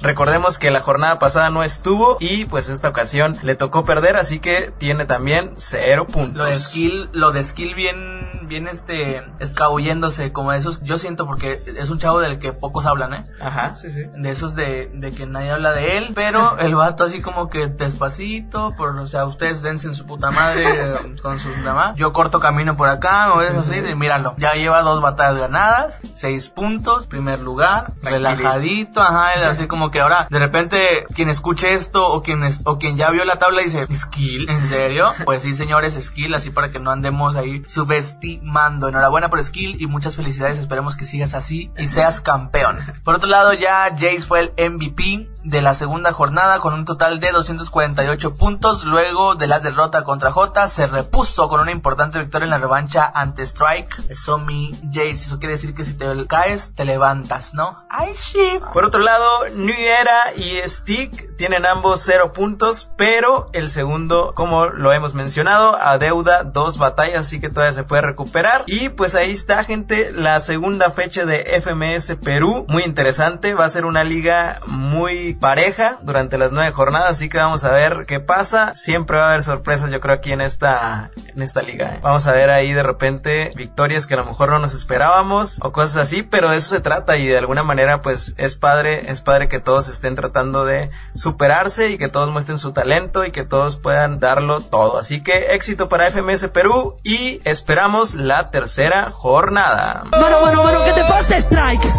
Recordemos 0.00 0.58
que 0.58 0.70
la 0.70 0.80
jornada 0.80 1.18
pasada 1.18 1.50
no 1.50 1.62
estuvo 1.62 2.16
y 2.18 2.44
pues 2.44 2.68
esta 2.68 2.88
ocasión 2.88 3.38
le 3.42 3.54
tocó 3.54 3.84
perder, 3.84 4.16
así 4.16 4.40
que 4.40 4.72
tiene 4.78 5.06
también 5.06 5.52
cero 5.56 6.06
puntos. 6.06 6.36
Lo 6.36 6.44
de 6.46 6.56
Skill, 6.56 7.08
lo 7.12 7.30
de 7.30 7.44
Skill 7.44 7.74
bien, 7.74 8.46
bien 8.48 8.66
este, 8.66 9.22
escabulléndose 9.38 10.32
como 10.32 10.52
esos, 10.52 10.82
yo 10.82 10.98
siento 10.98 11.26
porque 11.26 11.60
es 11.66 11.88
un 11.88 11.98
chavo 11.98 12.18
del 12.18 12.38
que 12.38 12.52
pocos 12.52 12.84
hablan, 12.84 13.14
¿eh? 13.14 13.24
Ajá, 13.40 13.76
sí, 13.76 13.90
sí. 13.90 14.02
De 14.16 14.30
esos 14.30 14.56
de, 14.56 14.90
de 14.92 15.12
que 15.12 15.26
nadie 15.26 15.52
habla 15.52 15.72
de 15.72 15.98
él, 15.98 16.12
pero 16.14 16.58
el 16.58 16.74
vato 16.74 17.04
así 17.04 17.20
como 17.20 17.48
que 17.48 17.68
despacito, 17.68 18.74
por, 18.76 18.98
o 18.98 19.06
sea, 19.06 19.24
ustedes 19.24 19.62
dense 19.62 19.86
en 19.86 19.94
su 19.94 20.04
puta 20.04 20.30
madre 20.32 20.94
con 21.22 21.38
sus 21.38 21.54
demás. 21.62 21.96
Yo 21.96 22.12
corto 22.12 22.40
camino 22.40 22.76
por 22.76 22.88
acá, 22.88 23.28
me 23.28 23.34
voy 23.34 23.94
míralo, 23.94 24.34
ya 24.38 24.54
lleva 24.54 24.82
dos 24.82 25.00
batallas 25.00 25.38
ganadas, 25.38 26.00
seis 26.12 26.48
puntos, 26.48 27.06
primer 27.06 27.40
lugar, 27.40 27.92
relajadito, 28.02 29.00
ajá, 29.00 29.34
así 29.44 29.66
como 29.66 29.90
que 29.90 30.00
ahora, 30.00 30.26
de 30.30 30.38
repente, 30.38 31.06
quien 31.14 31.28
escuche 31.28 31.74
esto 31.74 32.12
o 32.12 32.22
quien, 32.22 32.44
es, 32.44 32.62
o 32.64 32.78
quien 32.78 32.96
ya 32.96 33.10
vio 33.10 33.24
la 33.24 33.36
tabla 33.36 33.62
dice, 33.62 33.86
skill, 33.94 34.48
¿en 34.48 34.66
serio? 34.68 35.08
Pues 35.24 35.42
sí, 35.42 35.54
señores, 35.54 35.94
skill, 36.00 36.34
así 36.34 36.50
para 36.50 36.70
que 36.70 36.78
no 36.78 36.90
andemos 36.90 37.36
ahí 37.36 37.62
subestimando. 37.66 38.88
Enhorabuena 38.88 39.30
por 39.30 39.42
skill 39.42 39.80
y 39.80 39.86
muchas 39.86 40.16
felicidades, 40.16 40.58
esperemos 40.58 40.96
que 40.96 41.04
sigas 41.04 41.34
así 41.34 41.70
y 41.78 41.88
seas 41.88 42.20
campeón. 42.20 42.80
Por 43.04 43.14
otro 43.14 43.28
lado, 43.28 43.52
ya 43.52 43.88
Jace 43.90 44.20
fue 44.20 44.52
el 44.56 44.72
MVP 44.72 45.33
de 45.44 45.62
la 45.62 45.74
segunda 45.74 46.12
jornada 46.12 46.58
con 46.58 46.74
un 46.74 46.84
total 46.84 47.20
de 47.20 47.30
248 47.30 48.34
puntos. 48.34 48.84
Luego 48.84 49.34
de 49.34 49.46
la 49.46 49.60
derrota 49.60 50.02
contra 50.02 50.30
J, 50.30 50.68
se 50.68 50.86
repuso 50.86 51.48
con 51.48 51.60
una 51.60 51.70
importante 51.70 52.18
victoria 52.18 52.44
en 52.44 52.50
la 52.50 52.58
revancha 52.58 53.10
ante 53.14 53.42
Strike. 53.42 53.94
Eso 54.08 54.38
mi 54.38 54.72
Jace, 54.88 55.10
eso 55.10 55.38
quiere 55.38 55.52
decir 55.52 55.74
que 55.74 55.84
si 55.84 55.94
te 55.94 56.26
caes, 56.26 56.74
te 56.74 56.84
levantas, 56.84 57.54
¿no? 57.54 57.84
Ay, 57.88 58.12
sí. 58.14 58.58
Por 58.72 58.84
otro 58.84 59.00
lado, 59.00 59.48
New 59.54 59.74
Era 59.76 60.34
y 60.34 60.66
Stick 60.68 61.36
tienen 61.36 61.66
ambos 61.66 62.00
0 62.04 62.32
puntos, 62.32 62.90
pero 62.96 63.48
el 63.52 63.70
segundo, 63.70 64.32
como 64.34 64.66
lo 64.66 64.92
hemos 64.92 65.14
mencionado, 65.14 65.76
adeuda 65.76 66.44
dos 66.44 66.78
batallas, 66.78 67.26
así 67.26 67.40
que 67.40 67.50
todavía 67.50 67.72
se 67.72 67.84
puede 67.84 68.02
recuperar. 68.02 68.64
Y 68.66 68.88
pues 68.88 69.14
ahí 69.14 69.32
está, 69.32 69.62
gente, 69.64 70.10
la 70.12 70.40
segunda 70.40 70.90
fecha 70.90 71.26
de 71.26 71.60
FMS 71.60 72.16
Perú. 72.16 72.64
Muy 72.68 72.82
interesante, 72.82 73.54
va 73.54 73.66
a 73.66 73.68
ser 73.68 73.84
una 73.84 74.04
liga 74.04 74.60
muy 74.66 75.33
pareja 75.34 75.98
durante 76.02 76.38
las 76.38 76.52
nueve 76.52 76.70
jornadas, 76.72 77.12
así 77.12 77.28
que 77.28 77.38
vamos 77.38 77.64
a 77.64 77.70
ver 77.70 78.04
qué 78.06 78.20
pasa. 78.20 78.74
Siempre 78.74 79.18
va 79.18 79.26
a 79.26 79.28
haber 79.30 79.42
sorpresas, 79.42 79.90
yo 79.90 80.00
creo, 80.00 80.14
aquí 80.14 80.32
en 80.32 80.40
esta, 80.40 81.10
en 81.26 81.42
esta 81.42 81.62
liga. 81.62 81.94
¿eh? 81.94 82.00
Vamos 82.02 82.26
a 82.26 82.32
ver 82.32 82.50
ahí 82.50 82.72
de 82.72 82.82
repente 82.82 83.52
victorias 83.56 84.06
que 84.06 84.14
a 84.14 84.18
lo 84.18 84.24
mejor 84.24 84.50
no 84.50 84.58
nos 84.58 84.74
esperábamos 84.74 85.58
o 85.62 85.72
cosas 85.72 85.96
así, 85.96 86.22
pero 86.22 86.50
de 86.50 86.56
eso 86.56 86.70
se 86.70 86.80
trata 86.80 87.16
y 87.16 87.26
de 87.26 87.38
alguna 87.38 87.62
manera 87.62 88.02
pues 88.02 88.34
es 88.36 88.56
padre, 88.56 89.10
es 89.10 89.22
padre 89.22 89.48
que 89.48 89.60
todos 89.60 89.88
estén 89.88 90.14
tratando 90.14 90.64
de 90.64 90.90
superarse 91.14 91.90
y 91.90 91.98
que 91.98 92.08
todos 92.08 92.30
muestren 92.30 92.58
su 92.58 92.72
talento 92.72 93.24
y 93.24 93.30
que 93.30 93.44
todos 93.44 93.76
puedan 93.76 94.20
darlo 94.20 94.60
todo. 94.60 94.98
Así 94.98 95.22
que 95.22 95.54
éxito 95.54 95.88
para 95.88 96.10
FMS 96.10 96.48
Perú 96.48 96.96
y 97.02 97.40
esperamos 97.44 98.14
la 98.14 98.50
tercera 98.50 99.10
jornada. 99.10 100.04
Mano, 100.10 100.40
mano, 100.42 100.62
mano, 100.62 100.84
¿qué 100.84 100.92
te 100.92 101.04
pasa, 101.04 101.36
Strike? 101.38 101.92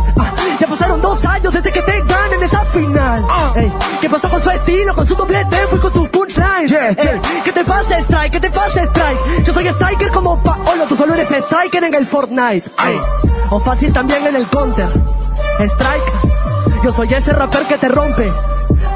Ya 0.60 0.68
pasaron 0.68 1.02
dos 1.02 1.26
años 1.26 1.54
desde 1.54 1.72
que 1.72 1.82
te 1.82 2.02
ganen 2.02 2.15
esa 2.46 2.64
final. 2.66 3.26
Ah. 3.28 3.54
¿Qué 4.00 4.10
pasó 4.10 4.30
con 4.30 4.42
su 4.42 4.50
estilo, 4.52 4.96
con 4.96 5.08
su 5.08 5.16
doble 5.16 5.46
tempo 5.46 5.76
y 5.76 5.80
con 5.80 5.92
tu 5.92 6.08
punchline? 6.08 6.68
¿Qué 7.44 7.52
te 7.52 7.64
pasa, 7.64 8.00
Strike? 8.00 8.32
¿Qué 8.32 8.40
te 8.40 8.50
pasa, 8.50 8.84
Strike? 8.84 9.44
Yo 9.46 9.54
soy 9.54 9.68
Striker 9.68 10.10
como 10.10 10.42
Paolo, 10.42 10.86
tú 10.88 10.96
solo 10.96 11.14
eres 11.14 11.30
Striker 11.32 11.84
en 11.84 11.94
el 11.94 12.08
Fortnite. 12.08 12.70
O 13.50 13.60
fácil 13.60 13.92
también 13.94 14.26
en 14.28 14.36
el 14.36 14.48
Counter. 14.48 14.90
Strike, 15.60 16.84
yo 16.84 16.92
soy 16.92 17.14
ese 17.14 17.34
rapper 17.34 17.64
que 17.64 17.78
te 17.78 17.88
rompe. 17.88 18.32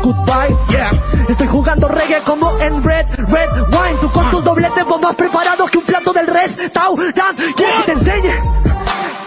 Goodbye, 0.04 0.56
yeah. 0.70 0.92
Estoy 1.28 1.48
jugando 1.48 1.88
reggae 1.88 2.22
como 2.22 2.58
en 2.60 2.84
Red, 2.84 3.08
Red 3.18 3.50
Wine. 3.68 3.98
Tú 4.02 4.10
con 4.12 4.30
tus 4.30 4.44
doble 4.44 4.70
tempo 4.76 4.98
más 5.00 5.16
preparados 5.16 5.70
que 5.70 5.78
un 5.78 5.86
plato 5.86 6.14
del 6.14 6.28
Res. 6.28 6.56
Tau, 6.74 6.96
Dan, 7.16 7.36
¿quieres 7.36 7.76
que 7.76 7.84
te 7.86 7.92
enseñe? 7.94 8.34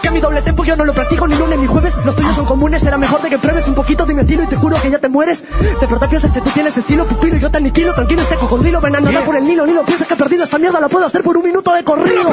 Que 0.03 0.11
mi 0.11 0.19
doble 0.19 0.41
tempo 0.41 0.65
yo 0.65 0.75
no 0.75 0.83
lo 0.83 0.93
practico 0.93 1.25
ni 1.27 1.35
lunes 1.35 1.57
ni 1.57 1.65
jueves. 1.65 1.95
Los 2.05 2.15
tuyos 2.15 2.35
son 2.35 2.45
comunes, 2.45 2.81
será 2.81 2.97
mejor 2.97 3.21
de 3.21 3.29
que 3.29 3.39
pruebes 3.39 3.67
un 3.69 3.73
poquito 3.73 4.05
de 4.05 4.13
mi 4.13 4.21
estilo 4.21 4.43
y 4.43 4.47
te 4.47 4.57
juro 4.57 4.75
que 4.81 4.91
ya 4.91 4.99
te 4.99 5.07
mueres. 5.07 5.43
Verdad 5.79 6.09
piensas 6.09 6.31
que 6.31 6.41
tú 6.41 6.49
tienes 6.49 6.77
estilo, 6.77 7.05
pupilo 7.05 7.37
y 7.37 7.39
yo 7.39 7.49
te 7.49 7.57
aniquilo. 7.57 7.93
Tranquilo, 7.95 8.21
este 8.21 8.35
cocodrilo, 8.35 8.81
ven 8.81 8.95
a 8.97 8.99
nadar 8.99 9.23
por 9.23 9.35
el 9.35 9.45
Nilo. 9.45 9.65
Nilo, 9.65 9.85
piensas 9.85 10.05
que 10.07 10.13
he 10.13 10.17
perdido 10.17 10.43
esta 10.43 10.57
mierda, 10.57 10.81
la 10.81 10.89
puedo 10.89 11.05
hacer 11.05 11.23
por 11.23 11.37
un 11.37 11.45
minuto 11.45 11.73
de 11.73 11.83
corrido. 11.83 12.31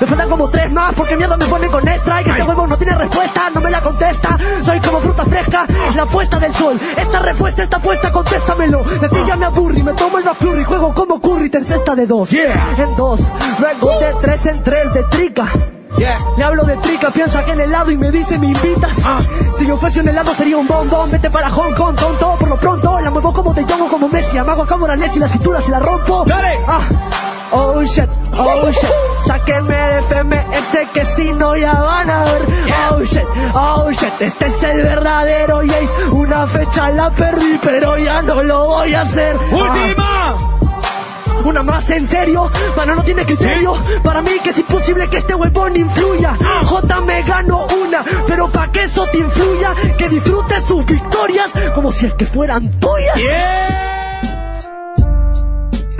Me 0.00 0.06
faltan 0.06 0.30
como 0.30 0.48
tres 0.48 0.72
más 0.72 0.94
porque 0.94 1.14
mierda 1.14 1.36
me 1.36 1.44
ponen 1.44 1.70
con 1.70 1.86
extra 1.86 2.22
y 2.22 2.24
que 2.24 2.30
este 2.30 2.42
huevo 2.42 2.66
no 2.66 2.78
tiene 2.78 2.94
respuesta, 2.96 3.50
no 3.54 3.60
me 3.60 3.70
la 3.70 3.80
contesta. 3.82 4.38
Soy 4.64 4.80
como 4.80 5.00
fruta 5.00 5.24
fresca, 5.26 5.66
la 5.94 6.06
puesta 6.06 6.38
del 6.38 6.54
sol. 6.54 6.80
Esta 6.96 7.18
respuesta 7.18 7.62
está 7.64 7.78
puesta, 7.80 8.10
contéstamelo. 8.10 8.82
Decir 8.82 9.26
ya 9.26 9.36
me 9.36 9.44
aburri, 9.44 9.82
me 9.82 9.92
tomo 9.92 10.16
el 10.18 10.24
y 10.24 10.64
juego 10.64 10.94
como 10.94 11.20
curry, 11.20 11.50
te 11.50 11.60
de 11.60 12.06
dos. 12.06 12.32
En 12.32 12.96
dos, 12.96 13.20
luego 13.58 14.00
de 14.00 14.14
tres 14.22 14.46
en 14.46 14.62
tres 14.62 14.94
de 14.94 15.02
trica. 15.04 15.46
Le 15.98 16.44
hablo 16.44 16.64
de 16.64 16.76
trica, 16.78 17.10
piensa 17.10 17.44
que 17.44 17.52
en 17.52 17.60
helado 17.60 17.90
y 17.90 17.96
me 17.96 18.10
dice 18.10 18.38
me 18.38 18.46
invitas. 18.46 18.96
Ah. 19.04 19.20
Si 19.58 19.66
yo 19.66 19.76
fuese 19.76 20.00
un 20.00 20.08
helado 20.08 20.34
sería 20.34 20.56
un 20.56 20.66
bombón, 20.66 21.10
vete 21.10 21.30
para 21.30 21.50
Hong 21.50 21.74
Kong, 21.74 21.96
tonto. 21.96 22.36
Por 22.38 22.48
lo 22.48 22.56
pronto 22.56 23.00
la 23.00 23.10
muevo 23.10 23.32
como 23.32 23.52
de 23.52 23.64
Young 23.64 23.88
como 23.88 24.08
Messi, 24.08 24.38
amago 24.38 24.62
a 24.62 24.66
cámara 24.66 24.94
y 24.96 25.18
la 25.18 25.28
cintura 25.28 25.60
se 25.60 25.70
la 25.70 25.78
rompo. 25.80 26.24
Ah. 26.66 26.80
Oh 27.52 27.82
shit, 27.82 28.08
oh 28.38 28.70
shit, 28.70 29.26
sáquenme 29.26 29.74
de 29.74 30.02
FMS 30.02 30.90
que 30.94 31.04
si 31.16 31.32
no 31.32 31.56
ya 31.56 31.72
van 31.72 32.08
a 32.08 32.22
ver. 32.22 32.42
Oh 32.92 33.00
shit, 33.02 33.26
oh 33.54 33.90
shit, 33.90 34.20
este 34.20 34.46
es 34.46 34.62
el 34.62 34.82
verdadero 34.82 35.58
Jace. 35.58 36.10
Una 36.12 36.46
fecha 36.46 36.90
la 36.90 37.10
perdí, 37.10 37.58
pero 37.62 37.98
ya 37.98 38.22
no 38.22 38.42
lo 38.44 38.66
voy 38.66 38.94
a 38.94 39.00
hacer. 39.00 39.36
¡Última! 39.50 40.49
Una 41.44 41.62
más 41.62 41.88
en 41.90 42.06
serio, 42.06 42.50
mano 42.76 42.94
no 42.94 43.02
tiene 43.02 43.24
criterio. 43.24 43.74
Para 44.02 44.20
mí 44.22 44.32
que 44.42 44.50
es 44.50 44.58
imposible 44.58 45.08
que 45.08 45.16
este 45.18 45.34
huevón 45.34 45.76
influya. 45.76 46.36
J 46.64 47.00
me 47.00 47.22
gano 47.22 47.66
una, 47.84 48.04
pero 48.26 48.48
pa' 48.48 48.70
que 48.70 48.84
eso 48.84 49.06
te 49.06 49.18
influya, 49.18 49.74
que 49.96 50.08
disfrutes 50.08 50.64
sus 50.64 50.84
victorias 50.84 51.50
como 51.74 51.92
si 51.92 52.06
es 52.06 52.14
que 52.14 52.26
fueran 52.26 52.70
tuyas. 52.78 53.89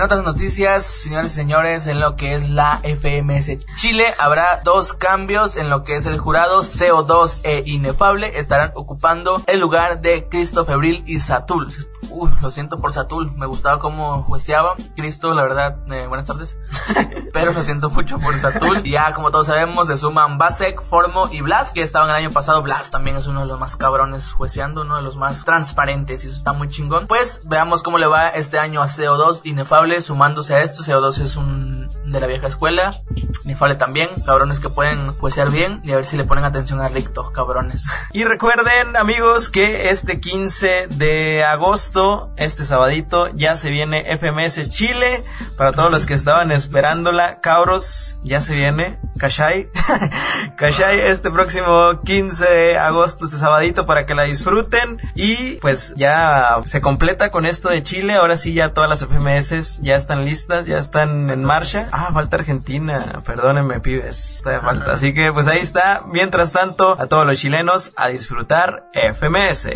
En 0.01 0.05
otras 0.05 0.25
noticias, 0.25 0.87
señores 0.87 1.33
y 1.33 1.35
señores, 1.35 1.87
en 1.87 2.01
lo 2.01 2.17
que 2.17 2.35
es 2.35 2.49
la 2.49 2.81
FMS 2.83 3.59
Chile, 3.77 4.07
habrá 4.19 4.63
dos 4.65 4.95
cambios 4.95 5.57
en 5.57 5.69
lo 5.69 5.85
que 5.85 5.97
es 5.97 6.07
el 6.07 6.17
jurado. 6.17 6.63
CO2 6.63 7.41
e 7.43 7.65
Inefable 7.67 8.39
estarán 8.39 8.73
ocupando 8.77 9.43
el 9.47 9.61
lugar 9.61 10.01
de 10.01 10.27
Cristo 10.27 10.65
Febril 10.65 11.05
y 11.07 11.19
Satul. 11.19 11.71
Uy, 12.09 12.31
lo 12.41 12.51
siento 12.51 12.79
por 12.79 12.95
Satul, 12.95 13.31
me 13.37 13.45
gustaba 13.45 13.79
cómo 13.79 14.23
jueceaba. 14.23 14.75
Cristo, 14.97 15.35
la 15.35 15.43
verdad, 15.43 15.79
eh, 15.93 16.07
buenas 16.07 16.25
tardes. 16.25 16.57
Pero 17.35 17.53
lo 17.53 17.63
siento 17.63 17.91
mucho 17.91 18.19
por 18.19 18.35
Satul. 18.39 18.81
Y 18.85 18.93
ya, 18.93 19.13
como 19.13 19.31
todos 19.31 19.49
sabemos, 19.49 19.89
se 19.89 19.99
suman 19.99 20.39
Basek, 20.39 20.83
Formo 20.83 21.29
y 21.31 21.43
Blas, 21.43 21.75
que 21.75 21.83
estaban 21.83 22.09
el 22.09 22.17
año 22.17 22.31
pasado. 22.31 22.63
Blas 22.63 22.91
también 22.91 23.17
es 23.17 23.27
uno 23.27 23.41
de 23.41 23.47
los 23.47 23.61
más 23.61 23.77
cabrones 23.77 24.33
jueceando, 24.33 24.81
uno 24.81 24.97
de 24.97 25.03
los 25.03 25.19
más 25.19 25.45
transparentes, 25.45 26.25
y 26.25 26.29
eso 26.29 26.37
está 26.37 26.55
muy 26.55 26.71
chingón. 26.71 27.07
Pues 27.07 27.41
veamos 27.45 27.83
cómo 27.83 27.99
le 27.99 28.07
va 28.07 28.31
este 28.31 28.59
año 28.59 28.81
a 28.81 28.87
CO2 28.87 29.43
Inefable 29.45 29.90
sumándose 30.01 30.55
a 30.55 30.63
esto. 30.63 30.83
CO2 30.83 31.21
es 31.21 31.37
un 31.37 31.89
de 32.05 32.21
la 32.21 32.27
vieja 32.27 32.47
escuela. 32.47 33.03
Inefable 33.45 33.75
también, 33.75 34.09
cabrones 34.27 34.59
que 34.59 34.69
pueden 34.69 35.13
juecear 35.13 35.51
bien 35.51 35.81
y 35.85 35.93
a 35.93 35.97
ver 35.97 36.07
si 36.07 36.17
le 36.17 36.25
ponen 36.25 36.45
atención 36.45 36.81
a 36.81 36.89
Ricto, 36.89 37.33
cabrones. 37.33 37.85
Y 38.13 38.25
recuerden, 38.25 38.97
amigos, 38.97 39.51
que 39.51 39.91
este 39.91 40.21
15 40.21 40.89
de 40.89 41.45
agosto 41.45 42.33
este 42.37 42.65
sabadito, 42.65 43.29
ya 43.29 43.57
se 43.57 43.71
viene 43.71 44.05
FMS 44.19 44.71
Chile. 44.71 45.23
Para 45.57 45.73
todos 45.73 45.91
los 45.91 46.07
que 46.07 46.15
estaban 46.15 46.51
esperándola, 46.51 47.41
cabros, 47.41 48.17
ya 48.25 48.41
se 48.41 48.55
viene. 48.55 48.99
Kashai. 49.21 49.69
Kashai 50.57 50.99
este 50.99 51.31
próximo 51.31 52.01
15 52.03 52.45
de 52.45 52.79
agosto, 52.79 53.27
este 53.27 53.37
sabadito, 53.37 53.85
para 53.85 54.07
que 54.07 54.15
la 54.15 54.25
disfruten. 54.25 54.99
Y 55.15 55.57
pues 55.57 55.93
ya 55.97 56.57
se 56.65 56.81
completa 56.81 57.31
con 57.31 57.45
esto 57.45 57.69
de 57.69 57.83
Chile. 57.83 58.15
Ahora 58.15 58.39
sí 58.39 58.55
ya 58.55 58.73
todas 58.73 58.89
las 58.89 59.05
FMS 59.05 59.81
ya 59.83 59.95
están 59.95 60.25
listas, 60.25 60.65
ya 60.65 60.79
están 60.79 61.29
en 61.29 61.45
marcha. 61.45 61.89
Ah, 61.93 62.11
falta 62.15 62.37
Argentina. 62.37 63.21
perdónenme, 63.25 63.81
pibes, 63.81 64.43
de 64.45 64.59
falta. 64.59 64.93
Así 64.93 65.13
que 65.13 65.33
pues 65.33 65.47
ahí 65.47 65.59
está. 65.59 66.03
Mientras 66.07 66.53
tanto, 66.53 66.97
a 66.99 67.07
todos 67.07 67.27
los 67.27 67.39
chilenos 67.39 67.93
a 67.97 68.09
disfrutar 68.09 68.87
FMS. 68.95 69.69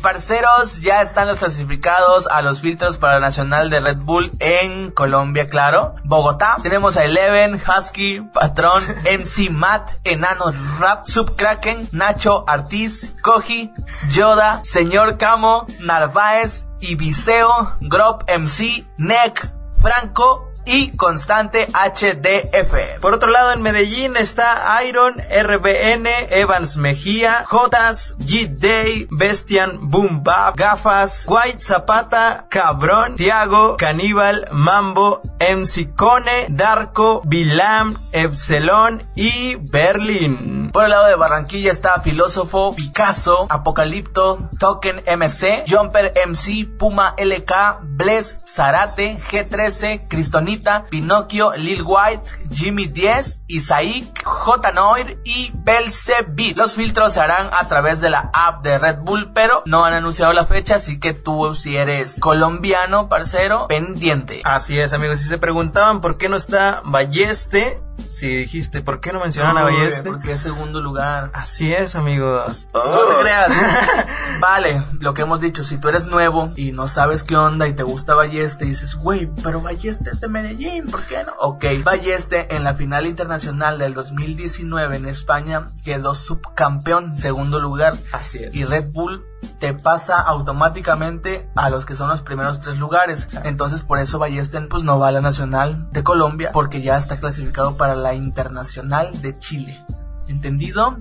Parceros, 0.00 0.80
ya 0.80 1.02
están 1.02 1.28
los 1.28 1.38
clasificados 1.38 2.26
a 2.28 2.42
los 2.42 2.60
filtros 2.60 2.96
para 2.96 3.16
el 3.16 3.22
Nacional 3.22 3.70
de 3.70 3.80
Red 3.80 3.98
Bull 3.98 4.30
en 4.38 4.90
Colombia, 4.90 5.48
claro. 5.48 5.94
Bogotá, 6.04 6.56
tenemos 6.62 6.96
a 6.96 7.04
Eleven, 7.04 7.54
Husky, 7.54 8.20
Patrón, 8.20 8.84
MC 9.04 9.50
Matt, 9.50 9.90
Enano 10.04 10.52
Rap, 10.78 11.06
Subkraken, 11.06 11.88
Nacho 11.92 12.44
Artiz, 12.48 13.12
Koji, 13.22 13.72
Yoda, 14.10 14.60
Señor 14.64 15.18
Camo, 15.18 15.66
Narváez, 15.80 16.66
Ibiseo, 16.80 17.76
Grop 17.80 18.28
MC, 18.28 18.86
Neck, 18.96 19.52
Franco, 19.80 20.49
y 20.66 20.96
Constante 20.96 21.68
HDF. 21.72 23.00
Por 23.00 23.14
otro 23.14 23.30
lado, 23.30 23.52
en 23.52 23.62
Medellín 23.62 24.16
está 24.16 24.80
Iron, 24.84 25.14
RBN, 25.14 26.08
Evans 26.30 26.76
Mejía, 26.76 27.44
Jotas, 27.46 28.16
G-Day, 28.18 29.08
Bestian, 29.10 29.90
Boom 29.90 30.22
Bap, 30.22 30.56
Gafas, 30.56 31.26
White 31.28 31.60
Zapata, 31.60 32.46
Cabrón, 32.48 33.16
Tiago, 33.16 33.76
Caníbal, 33.76 34.48
Mambo, 34.52 35.22
MC 35.38 35.94
Cone, 35.94 36.46
Darko, 36.48 37.22
Vilam, 37.24 37.96
Epsilon 38.12 39.02
y 39.14 39.56
Berlin. 39.56 40.59
Por 40.72 40.84
el 40.84 40.90
lado 40.90 41.06
de 41.06 41.16
Barranquilla 41.16 41.72
está 41.72 42.00
Filósofo, 42.00 42.74
Picasso, 42.74 43.46
Apocalipto, 43.48 44.50
Token 44.58 45.02
MC, 45.06 45.64
Jumper 45.68 46.12
MC, 46.26 46.68
Puma 46.78 47.14
LK, 47.18 47.80
Bless, 47.82 48.38
Zarate, 48.46 49.18
G13, 49.18 50.08
Cristonito 50.08 50.60
Pinocchio, 50.90 51.52
Lil 51.56 51.82
White, 51.82 52.30
Jimmy 52.50 52.86
10, 52.86 53.42
Isaac, 53.48 54.22
J. 54.24 54.72
Noir 54.72 55.20
y 55.24 55.50
Belzebub. 55.54 56.56
Los 56.56 56.74
filtros 56.74 57.14
se 57.14 57.20
harán 57.20 57.48
a 57.52 57.66
través 57.68 58.00
de 58.00 58.10
la 58.10 58.30
app 58.32 58.62
de 58.62 58.78
Red 58.78 58.98
Bull, 59.00 59.32
pero 59.32 59.62
no 59.66 59.84
han 59.84 59.94
anunciado 59.94 60.32
la 60.32 60.44
fecha, 60.44 60.76
así 60.76 61.00
que 61.00 61.14
tú 61.14 61.54
si 61.54 61.76
eres 61.76 62.20
colombiano, 62.20 63.08
parcero, 63.08 63.66
pendiente. 63.68 64.42
Así 64.44 64.78
es, 64.78 64.92
amigos. 64.92 65.20
Si 65.20 65.28
se 65.28 65.38
preguntaban 65.38 66.00
por 66.00 66.18
qué 66.18 66.28
no 66.28 66.36
está 66.36 66.82
Balleste, 66.84 67.80
si 68.08 68.28
dijiste, 68.28 68.82
¿por 68.82 69.00
qué 69.00 69.12
no 69.12 69.20
mencionan 69.20 69.58
a 69.58 69.62
Balleste? 69.64 70.10
Porque 70.10 70.32
es 70.32 70.40
segundo 70.40 70.80
lugar. 70.80 71.30
Así 71.34 71.72
es, 71.72 71.96
amigos. 71.96 72.68
No 72.72 73.04
te 73.04 73.20
creas. 73.20 73.52
vale, 74.40 74.82
lo 74.98 75.14
que 75.14 75.22
hemos 75.22 75.40
dicho, 75.40 75.64
si 75.64 75.78
tú 75.78 75.88
eres 75.88 76.06
nuevo 76.06 76.52
y 76.56 76.72
no 76.72 76.88
sabes 76.88 77.22
qué 77.22 77.36
onda 77.36 77.66
y 77.68 77.74
te 77.74 77.82
gusta 77.82 78.14
Balleste, 78.14 78.64
y 78.64 78.68
dices, 78.68 78.94
güey, 78.94 79.30
pero 79.42 79.60
Balleste 79.60 80.10
es 80.10 80.20
de 80.20 80.28
Medellín, 80.28 80.86
¿por 80.86 81.04
qué 81.06 81.24
no? 81.24 81.32
Ok, 81.38 81.64
Balleste 81.82 82.54
en 82.54 82.64
la 82.64 82.74
final 82.74 83.06
internacional 83.06 83.78
del 83.78 83.94
2019 83.94 84.96
en 84.96 85.06
España 85.06 85.66
quedó 85.84 86.14
subcampeón, 86.14 87.16
segundo 87.16 87.60
lugar. 87.60 87.96
Así 88.12 88.38
es. 88.44 88.54
Y 88.54 88.64
Red 88.64 88.90
Bull 88.92 89.24
te 89.58 89.74
pasa 89.74 90.20
automáticamente 90.20 91.48
a 91.54 91.70
los 91.70 91.86
que 91.86 91.94
son 91.94 92.08
los 92.08 92.22
primeros 92.22 92.60
tres 92.60 92.76
lugares. 92.78 93.28
Entonces 93.44 93.82
por 93.82 93.98
eso 93.98 94.18
Balleste 94.18 94.60
pues 94.62 94.82
no 94.82 94.98
va 94.98 95.08
a 95.08 95.12
la 95.12 95.20
nacional 95.20 95.88
de 95.92 96.02
Colombia 96.02 96.50
porque 96.52 96.82
ya 96.82 96.96
está 96.96 97.18
clasificado 97.18 97.76
para 97.76 97.94
la 97.94 98.14
internacional 98.14 99.20
de 99.22 99.38
Chile. 99.38 99.84
¿Entendido? 100.28 100.96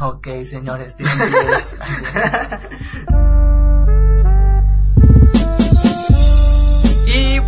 Ok, 0.00 0.28
señores, 0.44 0.96
tienen 0.96 1.16
10. 1.18 1.76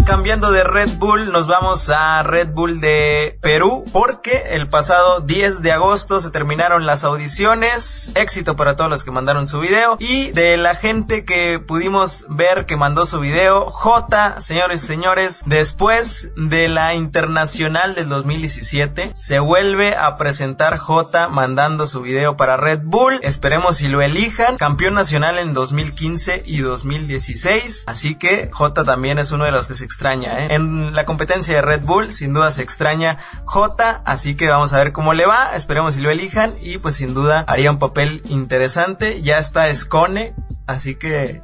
Cambiando 0.07 0.53
de 0.53 0.63
Red 0.63 0.99
Bull, 0.99 1.33
nos 1.33 1.49
vamos 1.49 1.91
a 1.91 2.23
Red 2.23 2.51
Bull 2.51 2.81
de 2.81 3.39
Perú, 3.43 3.85
porque 3.93 4.51
el 4.51 4.69
pasado 4.69 5.21
10 5.21 5.63
de 5.63 5.73
agosto 5.73 6.21
se 6.21 6.31
terminaron 6.31 6.87
las 6.87 7.03
audiciones. 7.03 8.13
Éxito 8.15 8.55
para 8.55 8.77
todos 8.77 8.89
los 8.89 9.03
que 9.03 9.11
mandaron 9.11 9.49
su 9.49 9.59
video. 9.59 9.97
Y 9.99 10.31
de 10.31 10.57
la 10.59 10.77
gente 10.77 11.25
que 11.25 11.59
pudimos 11.59 12.25
ver 12.29 12.67
que 12.67 12.77
mandó 12.77 13.05
su 13.05 13.19
video, 13.19 13.69
J, 13.69 14.41
señores 14.41 14.85
y 14.85 14.87
señores, 14.87 15.43
después 15.45 16.31
de 16.37 16.69
la 16.69 16.95
internacional 16.95 17.97
del 17.97 18.09
2017, 18.09 19.11
se 19.17 19.39
vuelve 19.41 19.97
a 19.97 20.17
presentar 20.17 20.79
J 20.79 21.29
mandando 21.31 21.89
su 21.89 22.03
video 22.03 22.37
para 22.37 22.57
Red 22.57 22.83
Bull. 22.85 23.19
Esperemos 23.23 23.79
si 23.79 23.89
lo 23.89 24.01
elijan. 24.03 24.57
Campeón 24.57 24.95
nacional 24.95 25.39
en 25.39 25.53
2015 25.53 26.45
y 26.47 26.59
2016. 26.59 27.85
Así 27.89 28.15
que 28.15 28.51
J 28.53 28.85
también 28.85 29.19
es 29.19 29.33
uno 29.33 29.45
de 29.45 29.51
los 29.51 29.67
que 29.67 29.75
se 29.75 29.85
extraña. 29.97 30.45
¿eh? 30.45 30.55
En 30.55 30.95
la 30.95 31.07
competencia 31.07 31.55
de 31.57 31.63
Red 31.63 31.83
Bull, 31.85 32.13
sin 32.13 32.35
duda 32.35 32.53
se 32.53 32.63
extraña 32.63 33.17
J, 33.47 34.03
así 34.05 34.37
que 34.37 34.47
vamos 34.49 34.75
a 34.75 34.77
ver 34.77 34.93
cómo 34.93 35.15
le 35.15 35.25
va. 35.25 35.57
Esperemos 35.57 35.95
si 35.95 36.03
lo 36.03 36.11
elijan 36.11 36.53
y 36.61 36.77
pues 36.77 36.97
sin 36.97 37.15
duda 37.15 37.45
haría 37.49 37.71
un 37.71 37.79
papel 37.79 38.21
interesante. 38.29 39.23
Ya 39.23 39.39
está 39.39 39.73
Scone, 39.75 40.35
así 40.67 40.97
que 40.97 41.41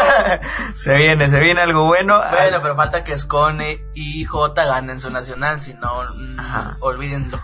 se 0.76 0.96
viene, 0.96 1.28
se 1.30 1.38
viene 1.40 1.60
algo 1.60 1.84
bueno. 1.84 2.22
Bueno, 2.30 2.58
pero 2.62 2.76
falta 2.76 3.04
que 3.04 3.16
Scone 3.18 3.84
y 3.94 4.24
J 4.24 4.64
ganen 4.64 5.00
su 5.00 5.10
nacional, 5.10 5.60
si 5.60 5.74
no, 5.74 5.90
olvídenlo. 6.80 7.40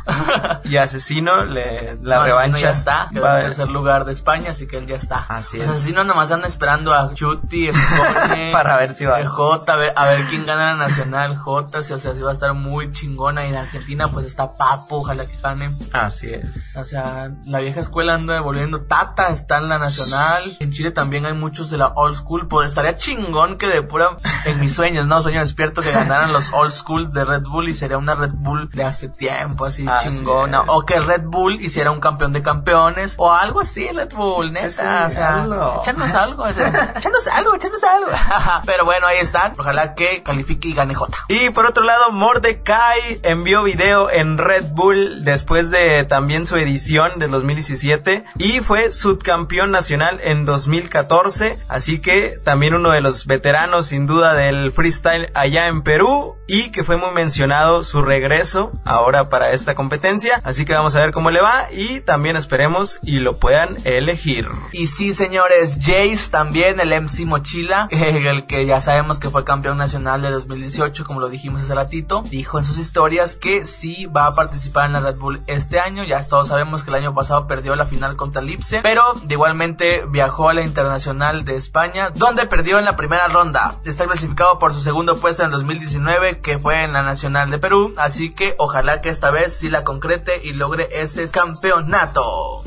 y 0.64 0.76
Asesino, 0.76 1.44
le, 1.44 1.96
la 2.02 2.16
no, 2.18 2.24
revancha. 2.24 2.58
ya 2.58 2.70
está, 2.70 3.08
quedó 3.12 3.36
en 3.36 3.44
tercer 3.44 3.68
lugar 3.68 4.04
de 4.04 4.12
España, 4.12 4.50
así 4.50 4.66
que 4.66 4.78
él 4.78 4.86
ya 4.86 4.96
está. 4.96 5.26
Así 5.28 5.58
Los 5.58 5.66
es. 5.66 5.72
Asesinos 5.74 6.06
nomás 6.06 6.30
andan 6.32 6.48
esperando 6.48 6.92
a 6.94 7.12
Chuti, 7.14 7.70
Scone, 7.72 8.50
Para 8.52 8.76
ver 8.78 8.94
si 8.94 9.04
va. 9.04 9.24
J, 9.24 9.72
a 9.72 9.76
ver, 9.76 9.92
a 9.96 10.04
ver 10.06 10.24
quién 10.26 10.46
gana 10.46 10.72
la 10.72 10.76
nacional, 10.88 11.36
J, 11.36 11.82
si, 11.82 11.92
o 11.92 11.98
sea, 11.98 12.14
si 12.14 12.22
va 12.22 12.30
a 12.30 12.32
estar 12.32 12.54
muy 12.54 12.92
chingona. 12.92 13.44
Y 13.46 13.50
en 13.50 13.56
Argentina, 13.56 14.10
pues 14.10 14.24
está 14.26 14.52
Papo, 14.54 15.00
ojalá 15.00 15.26
que 15.26 15.36
gane. 15.42 15.70
Así 15.92 16.30
es. 16.32 16.74
O 16.76 16.84
sea, 16.84 17.30
la 17.44 17.58
vieja 17.58 17.80
escuela 17.80 18.14
anda 18.14 18.34
devolviendo. 18.34 18.80
Tata 18.80 19.28
está 19.28 19.58
en 19.58 19.68
la 19.68 19.78
nacional. 19.78 20.56
En 20.60 20.70
Chile 20.72 20.90
también 20.96 21.26
hay 21.26 21.34
muchos 21.34 21.68
de 21.68 21.76
la 21.76 21.88
old 21.88 22.16
school. 22.16 22.48
Pues 22.48 22.68
estaría 22.68 22.96
chingón 22.96 23.58
que 23.58 23.68
de 23.68 23.82
pura. 23.82 24.16
En 24.46 24.58
mis 24.58 24.74
sueños, 24.74 25.06
¿no? 25.06 25.20
Sueño 25.20 25.40
despierto 25.40 25.82
que 25.82 25.92
ganaran 25.92 26.32
los 26.32 26.52
old 26.52 26.72
school 26.72 27.12
de 27.12 27.24
Red 27.24 27.42
Bull 27.42 27.68
y 27.68 27.74
sería 27.74 27.98
una 27.98 28.14
Red 28.14 28.32
Bull 28.32 28.70
de 28.72 28.82
hace 28.82 29.08
tiempo, 29.08 29.66
así 29.66 29.86
Así 29.86 30.08
chingona. 30.08 30.62
O 30.68 30.86
que 30.86 30.98
Red 30.98 31.24
Bull 31.24 31.60
hiciera 31.60 31.90
un 31.90 32.00
campeón 32.00 32.32
de 32.32 32.42
campeones. 32.42 33.14
O 33.18 33.30
algo 33.30 33.60
así, 33.60 33.88
Red 33.88 34.14
Bull, 34.14 34.52
neta. 34.52 34.70
sí, 34.70 34.82
o 34.82 35.10
sea, 35.10 35.42
hazlo. 35.42 35.80
échanos 35.82 36.14
algo. 36.14 36.46
échanos 36.46 37.26
algo, 37.28 37.54
échanos 37.54 37.84
algo. 37.84 38.10
Pero 38.64 38.84
bueno, 38.86 39.06
ahí 39.06 39.18
están. 39.18 39.54
Ojalá 39.58 39.94
que 39.94 40.22
califique 40.22 40.68
y 40.68 40.74
gane 40.74 40.94
J. 40.94 41.16
Y 41.28 41.50
por 41.50 41.66
otro 41.66 41.82
lado, 41.82 42.10
Mordecai 42.10 43.20
envió 43.22 43.62
video 43.62 44.10
en 44.10 44.38
Red 44.38 44.68
Bull 44.70 45.24
después 45.24 45.70
de 45.70 46.04
también 46.04 46.46
su 46.46 46.56
edición 46.56 47.18
del 47.18 47.32
2017 47.32 48.24
y 48.38 48.60
fue 48.60 48.92
subcampeón 48.92 49.70
nacional 49.70 50.20
en 50.22 50.46
2014, 50.86 51.58
así 51.68 52.00
que 52.00 52.38
también 52.44 52.74
uno 52.74 52.90
de 52.90 53.00
los 53.00 53.26
veteranos 53.26 53.86
sin 53.86 54.06
duda 54.06 54.34
del 54.34 54.72
freestyle 54.72 55.30
allá 55.34 55.66
en 55.66 55.82
Perú 55.82 56.36
y 56.46 56.70
que 56.70 56.84
fue 56.84 56.96
muy 56.96 57.10
mencionado 57.10 57.82
su 57.82 58.02
regreso 58.02 58.72
ahora 58.84 59.28
para 59.28 59.50
esta 59.50 59.74
competencia, 59.74 60.40
así 60.44 60.64
que 60.64 60.74
vamos 60.74 60.94
a 60.94 61.00
ver 61.00 61.12
cómo 61.12 61.30
le 61.30 61.40
va 61.40 61.66
y 61.72 62.00
también 62.00 62.36
esperemos 62.36 63.00
y 63.02 63.18
lo 63.18 63.38
puedan 63.38 63.76
elegir. 63.84 64.48
Y 64.72 64.86
sí, 64.86 65.12
señores, 65.12 65.76
Jace 65.80 66.30
también, 66.30 66.78
el 66.80 66.92
MC 67.02 67.26
Mochila, 67.26 67.88
el 67.90 68.46
que 68.46 68.66
ya 68.66 68.80
sabemos 68.80 69.18
que 69.18 69.30
fue 69.30 69.44
campeón 69.44 69.78
nacional 69.78 70.22
de 70.22 70.30
2018, 70.30 71.04
como 71.04 71.20
lo 71.20 71.28
dijimos 71.28 71.62
hace 71.62 71.74
ratito, 71.74 72.22
dijo 72.30 72.58
en 72.58 72.64
sus 72.64 72.78
historias 72.78 73.36
que 73.36 73.64
sí 73.64 74.06
va 74.06 74.26
a 74.26 74.34
participar 74.34 74.86
en 74.86 74.92
la 74.92 75.00
Red 75.00 75.16
Bull 75.16 75.40
este 75.46 75.80
año. 75.80 76.04
Ya 76.04 76.22
todos 76.22 76.48
sabemos 76.48 76.82
que 76.82 76.90
el 76.90 76.96
año 76.96 77.14
pasado 77.14 77.46
perdió 77.46 77.74
la 77.74 77.86
final 77.86 78.16
contra 78.16 78.42
Lipse, 78.42 78.80
pero 78.82 79.14
igualmente 79.28 80.04
viajó 80.08 80.48
a 80.48 80.54
la 80.54 80.62
Internacional 80.76 81.46
de 81.46 81.56
España, 81.56 82.10
donde 82.14 82.44
perdió 82.44 82.78
en 82.78 82.84
la 82.84 82.96
primera 82.96 83.28
ronda. 83.28 83.76
Está 83.86 84.04
clasificado 84.04 84.58
por 84.58 84.74
su 84.74 84.80
segundo 84.80 85.16
puesto 85.16 85.42
en 85.42 85.46
el 85.46 85.52
2019, 85.52 86.40
que 86.40 86.58
fue 86.58 86.84
en 86.84 86.92
la 86.92 87.02
Nacional 87.02 87.48
de 87.48 87.58
Perú, 87.58 87.94
así 87.96 88.34
que 88.34 88.54
ojalá 88.58 89.00
que 89.00 89.08
esta 89.08 89.30
vez 89.30 89.54
sí 89.54 89.70
la 89.70 89.84
concrete 89.84 90.38
y 90.44 90.52
logre 90.52 90.90
ese 90.92 91.30
campeonato. 91.30 92.62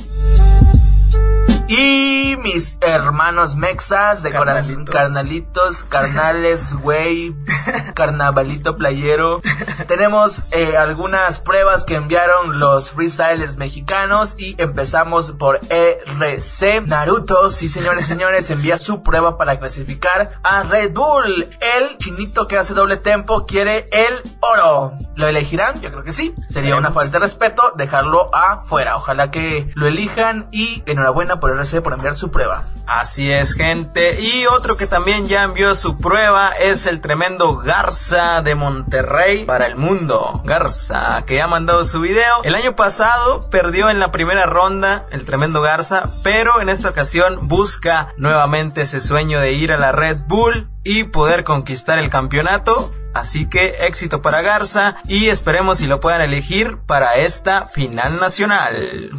Y 1.70 2.36
mis 2.42 2.80
hermanos 2.82 3.56
mexas 3.56 4.24
de 4.24 4.32
corazón, 4.32 4.86
Carnalitos. 4.86 4.96
carnalitos, 4.96 5.84
carnales, 5.84 6.74
güey, 6.82 7.36
carnavalito 7.94 8.76
playero. 8.76 9.40
Tenemos 9.88 10.42
eh, 10.50 10.78
algunas 10.78 11.38
pruebas 11.40 11.84
que 11.84 11.94
enviaron 11.94 12.60
los 12.60 12.90
freestylers 12.90 13.58
mexicanos 13.58 14.34
y 14.40 14.56
empezamos 14.60 15.34
por 15.34 15.60
RC. 15.70 16.82
Naruto, 16.88 17.52
sí 17.52 17.70
señores, 17.70 18.08
señores, 18.08 18.50
envía 18.50 18.78
su 18.78 19.04
prueba 19.04 19.38
para 19.38 19.60
clasificar 19.60 20.40
a 20.42 20.64
Red 20.64 20.92
Bull. 20.94 21.48
El 21.62 22.00
chinito 22.00 22.48
que 22.48 22.58
hace 22.58 22.74
doble 22.74 22.98
tempo 22.98 23.46
quiere 23.46 23.86
el 23.92 24.14
oro. 24.40 24.94
¿Lo 25.16 25.28
elegirán? 25.28 25.80
Yo 25.82 25.92
creo 25.92 26.04
que 26.04 26.14
sí. 26.14 26.34
Sería 26.50 26.76
una 26.78 26.90
falta 26.90 27.20
de 27.20 27.26
respeto 27.26 27.74
dejarlo 27.76 28.34
afuera. 28.34 28.96
Ojalá 28.96 29.30
que 29.30 29.70
lo 29.76 29.86
elijan 29.86 30.48
y 30.52 30.82
enhorabuena 30.88 31.40
por 31.40 31.59
RC 31.60 31.82
por 31.82 31.94
enviar 31.94 32.16
su 32.16 32.32
prueba. 32.32 32.66
Así 32.86 33.32
es, 33.32 33.54
gente. 33.54 34.20
Y 34.20 34.48
otro 34.48 34.78
que 34.78 34.88
también 34.88 35.28
ya 35.28 35.44
envió 35.44 35.76
su 35.76 35.98
prueba 35.98 36.52
es 36.60 36.88
el 36.88 37.02
tremendo 37.02 37.58
Garza 37.58 38.42
de 38.42 38.56
Monterrey 38.56 39.46
para 39.46 39.68
el 39.68 39.76
mundo. 39.76 40.42
Garza, 40.44 41.24
que 41.26 41.36
ya 41.36 41.46
ha 41.46 41.48
mandado 41.48 41.86
su 41.86 42.02
video. 42.02 42.42
El 42.44 42.56
año 42.56 42.76
pasado 42.76 43.50
perdió 43.50 43.90
en 43.90 44.00
la 44.00 44.12
primera 44.12 44.46
ronda 44.46 45.06
el 45.12 45.26
tremendo 45.26 45.62
Garza, 45.62 46.04
pero 46.24 46.62
en 46.62 46.70
esta 46.70 46.90
ocasión 46.90 47.48
busca 47.48 48.14
nuevamente 48.18 48.82
ese 48.82 49.02
sueño 49.02 49.40
de 49.40 49.54
ir 49.54 49.72
a 49.72 49.78
la 49.78 49.92
Red 49.92 50.18
Bull 50.28 50.70
y 50.84 51.04
poder 51.04 51.44
conquistar 51.44 52.00
el 52.00 52.10
campeonato. 52.10 52.92
Así 53.20 53.48
que 53.48 53.76
éxito 53.82 54.22
para 54.22 54.42
Garza 54.42 54.96
y 55.06 55.28
esperemos 55.28 55.80
si 55.80 55.88
lo 55.88 56.00
puedan 56.00 56.22
elegir 56.22 56.78
para 56.86 57.16
esta 57.16 57.66
final 57.66 58.18
nacional. 58.18 58.74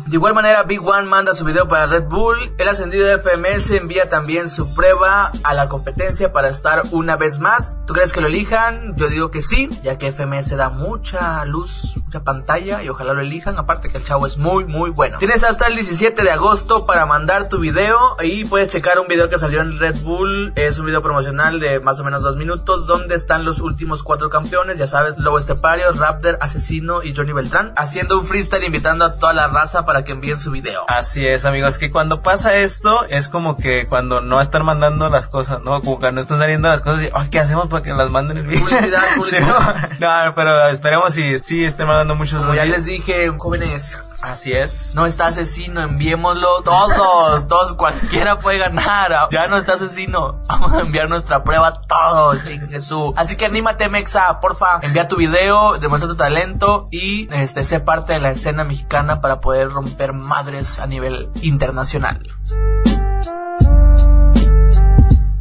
De 0.07 0.17
igual 0.17 0.33
manera, 0.33 0.63
Big 0.63 0.81
One 0.81 1.07
manda 1.07 1.35
su 1.35 1.45
video 1.45 1.69
para 1.69 1.85
Red 1.85 2.05
Bull. 2.05 2.55
El 2.57 2.69
ascendido 2.71 3.07
de 3.07 3.19
FMS 3.19 3.71
envía 3.73 4.09
también 4.09 4.49
su 4.49 4.75
prueba 4.75 5.31
a 5.43 5.53
la 5.53 5.69
competencia 5.69 6.33
para 6.33 6.49
estar 6.49 6.85
una 6.93 7.17
vez 7.17 7.41
más. 7.41 7.77
¿Tú 7.87 7.93
crees 7.93 8.15
que 8.15 8.23
lo 8.23 8.29
elijan? 8.29 8.97
Yo 8.97 9.09
digo 9.09 9.31
que 9.31 9.43
sí, 9.43 9.69
ya 9.83 9.99
que 9.99 10.13
FMS 10.13 10.57
da 10.57 10.71
mucha 10.71 11.45
luz, 11.45 11.99
mucha 12.03 12.25
pantalla 12.25 12.83
y 12.83 12.89
ojalá 12.89 13.13
lo 13.13 13.21
elijan. 13.21 13.59
Aparte 13.59 13.91
que 13.91 13.99
el 13.99 14.05
chavo 14.05 14.27
es 14.27 14.39
muy, 14.39 14.65
muy 14.65 14.89
bueno. 14.89 15.19
Tienes 15.19 15.45
hasta 15.45 15.67
el 15.67 15.75
17 15.75 16.23
de 16.23 16.31
agosto 16.31 16.87
para 16.87 17.05
mandar 17.05 17.51
tu 17.51 17.59
video 17.59 18.17
y 18.23 18.47
puedes 18.47 18.71
checar 18.71 18.99
un 18.99 19.09
video 19.09 19.29
que 19.29 19.37
salió 19.37 19.61
en 19.61 19.79
Red 19.79 19.99
Bull. 19.99 20.55
Es 20.57 20.79
un 20.79 20.87
video 20.87 21.03
promocional 21.03 21.61
de 21.61 21.81
más 21.81 22.01
o 22.01 22.05
menos 22.05 22.23
dos 22.23 22.37
minutos 22.37 22.87
donde 22.87 23.15
están 23.15 23.45
los 23.45 23.61
últimos 23.61 23.90
cuatro 24.03 24.31
campeones, 24.31 24.79
ya 24.79 24.87
sabes, 24.87 25.19
Lobo 25.19 25.39
Estepario, 25.39 25.93
Raptor, 25.93 26.39
Asesino 26.41 27.03
y 27.03 27.15
Johnny 27.15 27.33
Beltrán, 27.33 27.73
haciendo 27.77 28.19
un 28.19 28.27
freestyle 28.27 28.65
invitando 28.65 29.05
a 29.05 29.15
toda 29.19 29.33
la 29.33 29.49
raza 29.49 29.85
para 29.85 30.05
que 30.05 30.13
envíen 30.13 30.39
su 30.39 30.51
video. 30.51 30.85
Así 30.89 31.27
es, 31.27 31.45
amigos, 31.45 31.79
que 31.79 31.91
cuando 31.91 32.23
pasa 32.23 32.57
esto 32.57 33.05
es 33.09 33.29
como 33.29 33.57
que 33.57 33.87
cuando 33.87 34.21
no 34.21 34.41
están 34.41 34.65
mandando 34.65 35.09
las 35.09 35.29
cosas, 35.29 35.61
¿no? 35.63 35.81
Como 35.81 35.99
cuando 35.99 36.21
están 36.21 36.39
saliendo 36.39 36.69
las 36.69 36.81
cosas 36.81 37.05
y, 37.05 37.31
¿qué 37.31 37.41
hacemos 37.41 37.69
para 37.69 37.83
que 37.83 37.91
las 37.91 38.11
manden 38.11 38.39
el 38.39 38.47
video? 38.47 38.65
Publicidad, 38.65 39.03
publicidad. 39.17 39.91
no, 39.99 40.35
pero 40.35 40.69
esperemos 40.69 41.15
si 41.15 41.39
sí 41.39 41.65
estén 41.65 41.87
mandando 41.87 42.15
muchos. 42.15 42.41
Como 42.41 42.55
ya 42.55 42.65
les 42.65 42.85
dije, 42.85 43.33
jóvenes, 43.37 43.99
Así 44.23 44.53
es. 44.53 44.95
No 44.95 45.07
está 45.07 45.29
asesino, 45.29 45.81
enviémoslo 45.81 46.63
todos, 46.63 47.49
todos, 47.49 47.73
cualquiera 47.75 48.39
puede 48.39 48.59
ganar. 48.59 48.91
Ya 49.31 49.47
no 49.49 49.57
está 49.57 49.75
asesino, 49.75 50.43
vamos 50.49 50.73
a 50.73 50.81
enviar 50.81 51.09
nuestra 51.09 51.43
prueba 51.45 51.73
todos, 51.73 52.39
Jesús. 52.43 53.13
Así 53.17 53.37
que 53.37 53.47
anímate, 53.47 53.89
Mexa, 53.89 54.41
porfa, 54.41 54.81
envía 54.83 55.09
tu 55.09 55.17
video, 55.17 55.79
demuestra 55.79 56.09
tu 56.09 56.17
talento 56.17 56.89
y 56.91 57.33
este, 57.33 57.65
sé 57.65 57.81
parte 57.81 58.15
de 58.15 58.21
la 58.21 58.31
escena 58.31 58.65
mexicana 58.65 59.21
para 59.21 59.41
poder 59.41 59.71
romper 59.71 60.13
madres 60.13 60.81
a 60.81 60.87
nivel 60.87 61.31
internacional. 61.43 62.21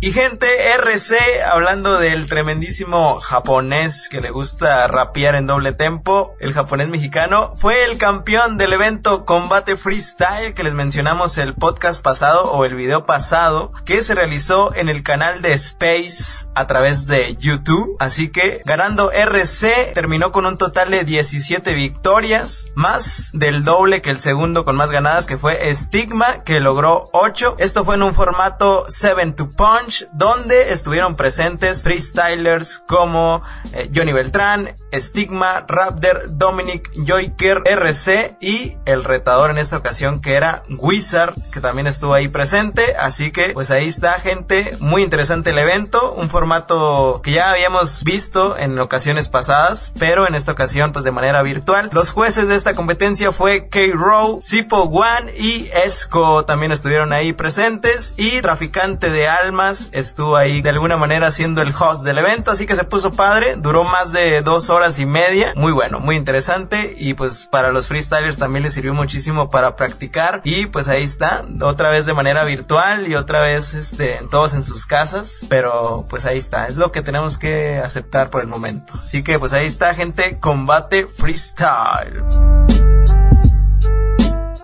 Y 0.01 0.13
gente, 0.13 0.47
RC, 0.75 1.43
hablando 1.43 1.99
del 1.99 2.25
tremendísimo 2.25 3.19
japonés 3.19 4.07
que 4.07 4.21
le 4.21 4.29
gusta 4.29 4.88
rapear 4.88 5.35
en 5.35 5.45
doble 5.45 5.73
tempo, 5.73 6.35
el 6.39 6.53
japonés 6.53 6.88
mexicano, 6.88 7.53
fue 7.57 7.83
el 7.83 7.97
campeón 7.97 8.57
del 8.57 8.71
evento 8.71 9.25
Combate 9.25 9.75
Freestyle 9.75 10.53
que 10.53 10.63
les 10.63 10.73
mencionamos 10.73 11.38
el 11.38 11.53
podcast 11.53 12.01
pasado 12.01 12.49
o 12.49 12.63
el 12.63 12.75
video 12.75 13.05
pasado, 13.05 13.73
que 13.83 14.01
se 14.01 14.15
realizó 14.15 14.73
en 14.73 14.88
el 14.88 15.03
canal 15.03 15.41
de 15.41 15.51
Space 15.51 16.47
a 16.55 16.65
través 16.65 17.05
de 17.05 17.35
YouTube. 17.35 17.97
Así 17.99 18.29
que 18.29 18.62
ganando 18.63 19.12
RC, 19.12 19.91
terminó 19.95 20.31
con 20.31 20.45
un 20.45 20.57
total 20.57 20.91
de 20.91 21.03
17 21.03 21.73
victorias, 21.73 22.67
más 22.73 23.31
del 23.33 23.65
doble 23.65 24.01
que 24.01 24.12
el 24.12 24.21
segundo 24.21 24.63
con 24.63 24.77
más 24.77 24.91
ganadas, 24.91 25.25
que 25.25 25.38
fue 25.38 25.75
Stigma, 25.75 26.45
que 26.45 26.62
logró 26.62 27.09
8. 27.12 27.57
Esto 27.59 27.83
fue 27.83 27.95
en 27.95 28.03
un 28.03 28.13
formato 28.13 28.85
7 28.88 29.33
to 29.33 29.49
Punch 29.49 29.88
donde 30.13 30.71
estuvieron 30.71 31.15
presentes 31.15 31.84
freestylers 31.84 32.84
como 32.88 33.41
eh, 33.73 33.89
Johnny 33.93 34.13
Beltrán, 34.13 34.75
Stigma, 34.93 35.65
Raptor, 35.67 36.38
Dominic, 36.38 36.91
Joyker, 37.08 37.63
RC 37.65 38.38
y 38.39 38.78
el 38.86 39.04
retador 39.04 39.52
en 39.52 39.58
esta 39.58 39.78
ocasión 39.78 40.21
que 40.21 40.36
era 40.36 40.63
Wizard, 40.69 41.36
que 41.52 41.62
también 41.62 41.88
estuvo 41.88 42.13
ahí 42.13 42.28
presente. 42.28 42.95
Así 42.97 43.32
que 43.32 43.52
pues 43.54 43.71
ahí 43.71 43.88
está 43.88 44.13
gente, 44.19 44.78
muy 44.80 45.04
interesante 45.04 45.52
el 45.52 45.60
evento, 45.60 46.13
un 46.13 46.30
formato 46.30 47.21
que 47.23 47.32
ya 47.32 47.52
habíamos 47.52 48.04
visto 48.04 48.58
en 48.58 48.78
ocasiones 48.80 49.30
pasadas, 49.30 49.91
pero 49.97 50.28
en 50.28 50.36
esta 50.36 50.52
ocasión 50.52 50.91
pues 50.91 51.06
de 51.06 51.12
manera 51.12 51.41
virtual. 51.43 51.89
Los 51.91 52.12
jueces 52.12 52.47
de 52.47 52.56
esta 52.56 52.75
competencia 52.75 53.32
fue 53.32 53.69
K-Row, 53.69 54.39
Sipo 54.41 54.84
One 54.84 55.34
y 55.38 55.69
Esco 55.73 56.45
también 56.45 56.71
estuvieron 56.71 57.13
ahí 57.13 57.34
presentes 57.34 58.13
y 58.17 58.41
Traficante 58.41 59.10
de 59.10 59.28
Almas 59.28 59.78
estuvo 59.91 60.35
ahí 60.35 60.61
de 60.61 60.69
alguna 60.69 60.97
manera 60.97 61.31
siendo 61.31 61.61
el 61.61 61.73
host 61.77 62.03
del 62.03 62.17
evento, 62.17 62.51
así 62.51 62.65
que 62.65 62.75
se 62.75 62.83
puso 62.83 63.13
padre, 63.13 63.55
duró 63.55 63.83
más 63.83 64.11
de 64.11 64.41
dos 64.41 64.69
horas 64.69 64.99
y 64.99 65.05
media, 65.05 65.53
muy 65.55 65.71
bueno, 65.71 65.99
muy 65.99 66.15
interesante. 66.15 66.95
Y 66.97 67.13
pues 67.13 67.45
para 67.45 67.71
los 67.71 67.87
freestylers 67.87 68.37
también 68.37 68.63
les 68.63 68.73
sirvió 68.73 68.93
muchísimo 68.93 69.49
para 69.49 69.75
practicar. 69.75 70.41
Y 70.43 70.67
pues 70.67 70.87
ahí 70.87 71.03
está, 71.03 71.45
otra 71.61 71.89
vez 71.89 72.05
de 72.05 72.13
manera 72.13 72.43
virtual 72.43 73.07
y 73.07 73.15
otra 73.15 73.41
vez 73.41 73.73
este, 73.73 74.19
todos 74.29 74.53
en 74.53 74.65
sus 74.65 74.85
casas, 74.85 75.45
pero 75.49 76.05
pues 76.09 76.25
ahí 76.25 76.37
está, 76.37 76.67
es 76.67 76.75
lo 76.75 76.91
que 76.91 77.01
tenemos 77.01 77.37
que 77.37 77.77
aceptar 77.77 78.29
por 78.29 78.41
el 78.41 78.47
momento. 78.47 78.93
Así 79.03 79.23
que 79.23 79.39
pues 79.39 79.53
ahí 79.53 79.65
está 79.65 79.93
gente, 79.95 80.39
combate 80.39 81.07
freestyle. 81.07 82.23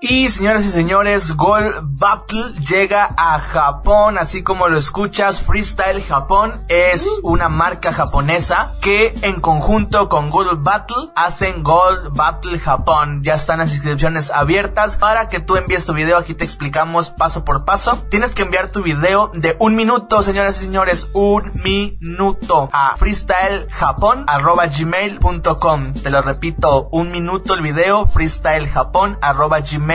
Y 0.07 0.29
señoras 0.29 0.67
y 0.67 0.69
señores, 0.69 1.35
Gold 1.35 1.97
Battle 1.97 2.53
llega 2.69 3.09
a 3.17 3.39
Japón, 3.39 4.19
así 4.19 4.43
como 4.43 4.67
lo 4.67 4.77
escuchas, 4.77 5.41
Freestyle 5.41 6.03
Japón 6.03 6.63
es 6.67 7.09
una 7.23 7.49
marca 7.49 7.91
japonesa 7.91 8.71
que 8.83 9.15
en 9.23 9.41
conjunto 9.41 10.07
con 10.07 10.29
Gold 10.29 10.61
Battle 10.61 11.09
hacen 11.15 11.63
Gold 11.63 12.15
Battle 12.15 12.59
Japón. 12.59 13.23
Ya 13.23 13.33
están 13.33 13.57
las 13.57 13.71
inscripciones 13.71 14.29
abiertas 14.29 14.95
para 14.95 15.27
que 15.27 15.39
tú 15.39 15.55
envíes 15.55 15.87
tu 15.87 15.93
video, 15.93 16.17
aquí 16.17 16.35
te 16.35 16.43
explicamos 16.43 17.09
paso 17.09 17.43
por 17.43 17.65
paso. 17.65 17.97
Tienes 18.11 18.35
que 18.35 18.43
enviar 18.43 18.71
tu 18.71 18.83
video 18.83 19.31
de 19.33 19.57
un 19.59 19.75
minuto, 19.75 20.21
señoras 20.21 20.59
y 20.59 20.65
señores, 20.65 21.07
un 21.13 21.51
minuto 21.63 22.69
a 22.71 22.95
freestylejapan.gmail.com 22.95 25.93
Te 25.93 26.11
lo 26.11 26.21
repito, 26.21 26.89
un 26.91 27.11
minuto 27.11 27.55
el 27.55 27.63
video, 27.63 28.05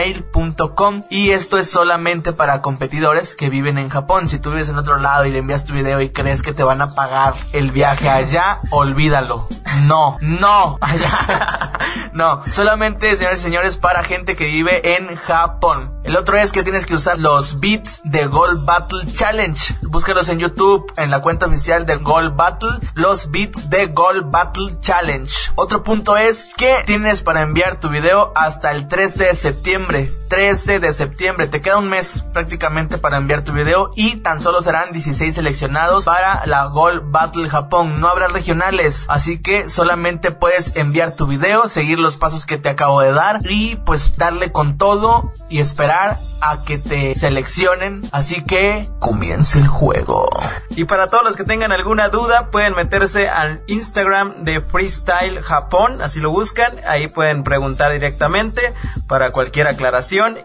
freestylejapan.gmail.com 0.01 1.03
y 1.11 1.31
esto 1.31 1.59
es 1.59 1.71
solamente 1.71 2.33
para 2.33 2.63
competidores 2.63 3.35
que 3.35 3.49
viven 3.49 3.79
en 3.79 3.89
Japón. 3.89 4.29
Si 4.29 4.39
tú 4.39 4.51
vives 4.51 4.69
en 4.69 4.79
otro 4.79 4.99
lado 4.99 5.25
y 5.25 5.31
le 5.31 5.39
envías 5.39 5.65
tu 5.65 5.75
video 5.75 6.01
y 6.01 6.11
crees 6.11 6.43
que 6.43 6.53
te 6.53 6.63
van 6.63 6.81
a 6.81 6.89
pagar 6.89 7.35
el 7.53 7.71
viaje 7.71 8.09
allá, 8.09 8.61
olvídalo. 8.71 9.49
No, 9.83 10.19
no, 10.21 10.79
allá. 10.81 11.73
no, 12.13 12.43
solamente, 12.51 13.17
señores 13.17 13.41
y 13.41 13.43
señores, 13.43 13.77
para 13.77 14.03
gente 14.03 14.37
que 14.37 14.47
vive 14.47 14.97
en 14.97 15.17
Japón. 15.17 16.01
El 16.03 16.17
otro 16.17 16.37
es 16.37 16.53
que 16.53 16.63
tienes 16.63 16.87
que 16.87 16.95
usar 16.95 17.19
los 17.19 17.61
beats 17.61 18.03
de 18.05 18.27
Gold 18.27 18.65
Battle 18.65 19.07
Challenge. 19.13 19.77
Búscalos 19.83 20.29
en 20.29 20.39
YouTube, 20.39 20.93
en 20.97 21.11
la 21.11 21.21
cuenta 21.21 21.47
oficial 21.47 21.87
de 21.87 21.97
Gold 21.97 22.37
Battle, 22.37 22.79
los 22.95 23.31
beats 23.31 23.69
de 23.71 23.87
Gold 23.87 24.31
Battle 24.31 24.81
Challenge. 24.81 25.33
Otro 25.57 25.83
punto 25.83 26.17
es 26.17 26.55
que 26.57 26.83
tienes 26.87 27.23
para 27.23 27.43
enviar 27.43 27.79
tu 27.79 27.89
video 27.89 28.33
hasta 28.35 28.71
el 28.73 28.89
13 28.89 29.25
de 29.25 29.35
septiembre. 29.35 29.90
13 29.91 30.79
de 30.79 30.93
septiembre. 30.93 31.49
Te 31.49 31.61
queda 31.61 31.79
un 31.79 31.89
mes 31.89 32.25
prácticamente 32.33 32.99
para 32.99 33.17
enviar 33.17 33.43
tu 33.43 33.53
video 33.53 33.91
y 33.97 34.17
tan 34.17 34.41
solo 34.41 34.63
serán 34.63 34.93
16 34.93 35.35
seleccionados 35.35 36.05
para 36.05 36.47
la 36.47 36.67
Gold 36.67 37.11
Battle 37.11 37.49
Japón. 37.49 38.01
No 38.01 38.09
habrá 38.09 38.29
regionales, 38.29 39.07
así 39.09 39.43
que 39.43 39.69
solamente 39.69 40.31
puedes 40.31 40.77
enviar 40.77 41.17
tu 41.17 41.27
video, 41.27 41.67
seguir 41.67 41.99
los 41.99 42.17
pasos 42.17 42.47
que 42.47 42.59
te 42.59 42.69
acabo 42.69 43.01
de 43.01 43.13
dar 43.13 43.41
y 43.51 43.77
pues 43.77 44.17
darle 44.17 44.53
con 44.53 44.79
todo 44.79 45.33
y 45.49 45.59
esperar 45.59 46.17
a 46.41 46.63
que 46.65 46.79
te 46.79 47.15
seleccionen. 47.15 48.09
Así 48.13 48.43
que 48.43 48.89
comience 49.01 49.59
el 49.59 49.67
juego. 49.67 50.29
Y 50.71 50.85
para 50.85 51.09
todos 51.09 51.25
los 51.25 51.37
que 51.37 51.45
tengan 51.45 51.73
alguna 51.73 52.09
duda, 52.09 52.51
pueden 52.51 52.75
meterse 52.75 53.29
al 53.29 53.63
Instagram 53.67 54.45
de 54.45 54.61
Freestyle 54.61 55.43
Japón, 55.43 56.01
así 56.03 56.21
lo 56.21 56.31
buscan, 56.31 56.73
ahí 56.87 57.09
pueden 57.09 57.43
preguntar 57.43 57.93
directamente 57.93 58.73
para 59.09 59.33
cualquier 59.33 59.67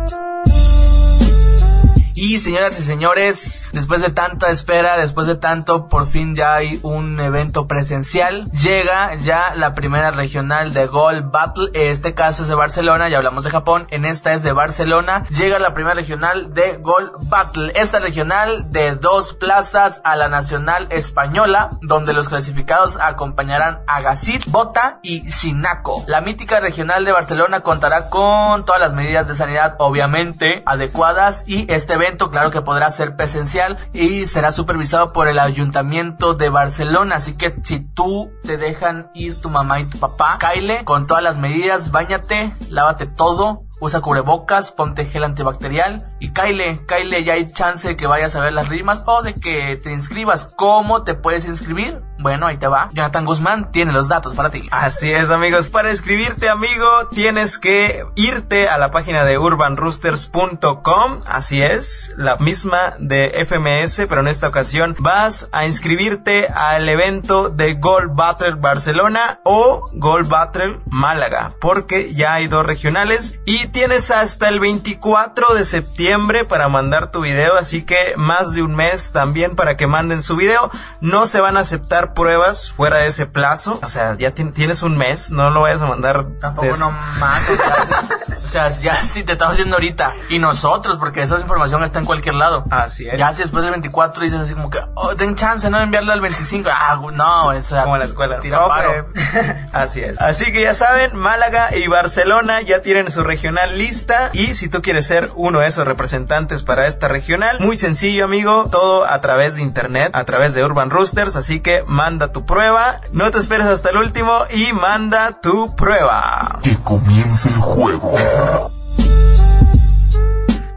Y 2.14 2.38
señoras 2.38 2.79
y 2.79 2.83
señores, 2.83 3.70
después 3.73 4.03
de 4.03 4.11
tanta 4.11 4.49
espera, 4.51 4.96
después 4.96 5.27
de 5.27 5.37
tanto, 5.37 5.88
por 5.88 6.07
fin 6.07 6.35
ya 6.35 6.55
hay 6.55 6.81
un 6.83 7.20
evento 7.20 7.66
presencial. 7.66 8.51
Llega 8.53 9.14
ya 9.14 9.55
la 9.55 9.75
primera 9.75 10.11
regional 10.11 10.73
de 10.73 10.87
Gold 10.87 11.31
Battle. 11.31 11.70
Este 11.73 12.14
caso 12.14 12.42
es 12.42 12.49
de 12.49 12.55
Barcelona, 12.55 13.09
ya 13.09 13.18
hablamos 13.18 13.44
de 13.44 13.51
Japón. 13.51 13.87
En 13.90 14.05
esta 14.05 14.33
es 14.33 14.42
de 14.42 14.53
Barcelona. 14.53 15.25
Llega 15.31 15.59
la 15.59 15.73
primera 15.73 15.94
regional 15.94 16.53
de 16.53 16.79
Gold 16.79 17.29
Battle. 17.29 17.73
Esta 17.75 18.01
regional 18.01 18.73
de 18.73 18.96
dos 18.96 19.35
plazas 19.35 20.01
a 20.05 20.16
la 20.16 20.29
nacional 20.29 20.88
española, 20.90 21.70
donde 21.81 22.12
los 22.12 22.29
clasificados 22.29 22.99
acompañarán 23.01 23.81
a 23.87 24.01
Gacit, 24.01 24.46
Bota 24.46 24.99
y 25.03 25.31
Sinaco. 25.31 26.05
La 26.07 26.20
mítica 26.20 26.61
regional 26.61 27.05
de 27.05 27.12
Barcelona 27.12 27.61
contará 27.61 28.11
con 28.11 28.64
todas 28.64 28.81
las 28.81 28.94
medidas 28.94 29.29
de 29.29 29.37
sanidad, 29.37 29.77
obviamente, 29.79 30.62
adecuadas 30.66 31.44
y 31.46 31.73
este 31.73 31.96
evento, 32.00 32.30
claro 32.30 32.50
que 32.50 32.62
podrá 32.62 32.90
ser 32.90 33.16
presencial 33.16 33.78
y 33.92 34.26
será 34.26 34.52
supervisado 34.52 35.12
por 35.12 35.28
el 35.28 35.38
Ayuntamiento 35.38 36.34
de 36.34 36.48
Barcelona. 36.48 37.16
Así 37.16 37.36
que 37.36 37.56
si 37.62 37.80
tú 37.80 38.30
te 38.42 38.56
dejan 38.56 39.10
ir 39.14 39.40
tu 39.40 39.50
mamá 39.50 39.80
y 39.80 39.84
tu 39.84 39.98
papá, 39.98 40.38
caile 40.38 40.84
con 40.84 41.06
todas 41.06 41.22
las 41.22 41.38
medidas, 41.38 41.90
bañate, 41.90 42.52
lávate 42.68 43.06
todo, 43.06 43.64
usa 43.80 44.00
cubrebocas, 44.00 44.72
ponte 44.72 45.04
gel 45.04 45.24
antibacterial 45.24 46.06
y 46.20 46.32
Kyle, 46.32 46.86
Kyle 46.86 47.24
ya 47.24 47.34
hay 47.34 47.50
chance 47.52 47.88
de 47.88 47.96
que 47.96 48.06
vayas 48.06 48.36
a 48.36 48.40
ver 48.40 48.52
las 48.52 48.68
rimas 48.68 49.02
o 49.06 49.22
de 49.22 49.34
que 49.34 49.76
te 49.76 49.92
inscribas. 49.92 50.46
¿Cómo 50.56 51.02
te 51.02 51.14
puedes 51.14 51.46
inscribir? 51.46 52.02
Bueno, 52.20 52.46
ahí 52.46 52.59
te 52.59 52.66
va. 52.66 52.90
Jonathan 52.92 53.24
Guzmán 53.24 53.72
tiene 53.72 53.92
los 53.92 54.09
datos 54.09 54.35
para 54.35 54.50
ti. 54.50 54.68
Así 54.70 55.11
es, 55.11 55.30
amigos. 55.30 55.68
Para 55.68 55.90
inscribirte, 55.90 56.50
amigo, 56.50 57.09
tienes 57.12 57.59
que 57.59 58.04
irte 58.14 58.68
a 58.68 58.76
la 58.76 58.90
página 58.90 59.24
de 59.24 59.38
urbanroosters.com. 59.38 61.20
Así 61.26 61.62
es, 61.62 62.14
la 62.18 62.37
misma 62.37 62.94
de 62.98 63.44
FMS, 63.46 64.06
pero 64.09 64.20
en 64.20 64.28
esta 64.28 64.48
ocasión 64.48 64.94
vas 64.98 65.48
a 65.52 65.66
inscribirte 65.66 66.48
al 66.48 66.88
evento 66.88 67.48
de 67.48 67.74
Gold 67.74 68.14
Battle 68.14 68.56
Barcelona 68.56 69.40
o 69.44 69.88
Gold 69.94 70.28
Battle 70.28 70.80
Málaga, 70.87 71.54
porque 71.61 72.14
ya 72.14 72.35
hay 72.35 72.48
dos 72.48 72.66
regionales 72.66 73.40
y 73.46 73.68
tienes 73.68 74.11
hasta 74.11 74.48
el 74.48 74.61
24 74.61 75.54
de 75.54 75.64
septiembre 75.64 76.44
para 76.44 76.68
mandar 76.68 77.11
tu 77.11 77.22
video, 77.22 77.56
así 77.56 77.83
que 77.83 78.14
más 78.16 78.52
de 78.54 78.62
un 78.62 78.74
mes 78.74 79.12
también 79.12 79.56
para 79.56 79.76
que 79.76 79.87
manden 79.87 80.22
su 80.22 80.37
video. 80.37 80.70
No 81.00 81.26
se 81.26 81.40
van 81.40 81.56
a 81.56 81.61
aceptar 81.61 82.10
pruebas 82.14 82.73
fuera 82.73 82.99
de 82.99 83.07
ese 83.07 83.27
plazo, 83.27 83.79
o 83.83 83.88
sea, 83.88 84.16
ya 84.16 84.33
tienes 84.33 84.83
un 84.83 84.96
mes, 84.96 85.31
no 85.31 85.51
lo 85.51 85.62
vayas 85.62 85.83
a 85.83 85.87
mandar. 85.87 86.27
Tampoco 86.40 86.77
no 86.79 86.90
mames, 86.90 87.51
o 88.44 88.49
sea, 88.49 88.68
ya 88.70 88.96
si 88.96 89.23
te 89.23 89.33
estamos 89.33 89.53
haciendo 89.53 89.77
ahorita 89.77 90.12
y 90.29 90.38
nosotros, 90.38 90.99
porque 90.99 91.23
esa 91.23 91.38
información 91.38 91.85
está 91.85 91.99
en 91.99 92.05
cualquier 92.05 92.35
lado. 92.35 92.64
Así 92.70 93.09
es. 93.09 93.18
Ya 93.18 93.33
si 93.33 93.42
después 93.42 93.62
del 93.62 93.70
24 93.73 94.23
dices 94.23 94.40
así 94.40 94.55
como 94.55 94.70
que, 94.70 94.81
oh, 94.94 95.14
ten 95.14 95.35
chance, 95.37 95.70
no 95.70 95.81
enviarle 95.81 96.12
al 96.12 96.20
25, 96.20 96.68
ah, 96.73 97.01
no, 97.12 97.46
o 97.49 97.62
sea, 97.62 97.83
como 97.85 97.96
la 97.96 98.07
escuela. 98.07 98.40
Tira 98.40 98.66
paro. 98.66 99.09
así 99.73 100.01
es. 100.01 100.20
Así 100.20 100.53
que 100.53 100.62
ya 100.62 100.75
saben, 100.75 101.16
Málaga 101.16 101.77
y 101.77 101.87
Barcelona 101.87 102.61
ya 102.61 102.83
tienen 102.83 103.11
su 103.11 103.23
regional 103.23 103.79
lista 103.79 104.31
y 104.33 104.55
si 104.55 104.68
tú 104.68 104.83
quieres 104.83 105.07
ser 105.07 105.31
uno 105.35 105.61
de 105.61 105.68
esos 105.68 105.87
representantes 105.87 106.62
para 106.62 106.87
esta 106.87 107.09
regional, 107.09 107.61
muy 107.61 107.77
sencillo 107.77 108.25
amigo, 108.25 108.66
todo 108.70 109.05
a 109.05 109.20
través 109.20 109.57
de 109.57 109.62
internet, 109.62 110.11
a 110.12 110.25
través 110.25 110.55
de 110.55 110.64
Urban 110.64 110.90
Roosters, 110.90 111.37
así 111.37 111.61
que 111.61 111.85
manda 112.00 112.32
tu 112.32 112.46
prueba, 112.46 113.02
no 113.12 113.30
te 113.30 113.36
esperes 113.36 113.66
hasta 113.66 113.90
el 113.90 113.98
último 113.98 114.46
y 114.50 114.72
manda 114.72 115.38
tu 115.38 115.76
prueba. 115.76 116.58
Que 116.62 116.78
comience 116.78 117.50
el 117.50 117.56
juego. 117.56 118.14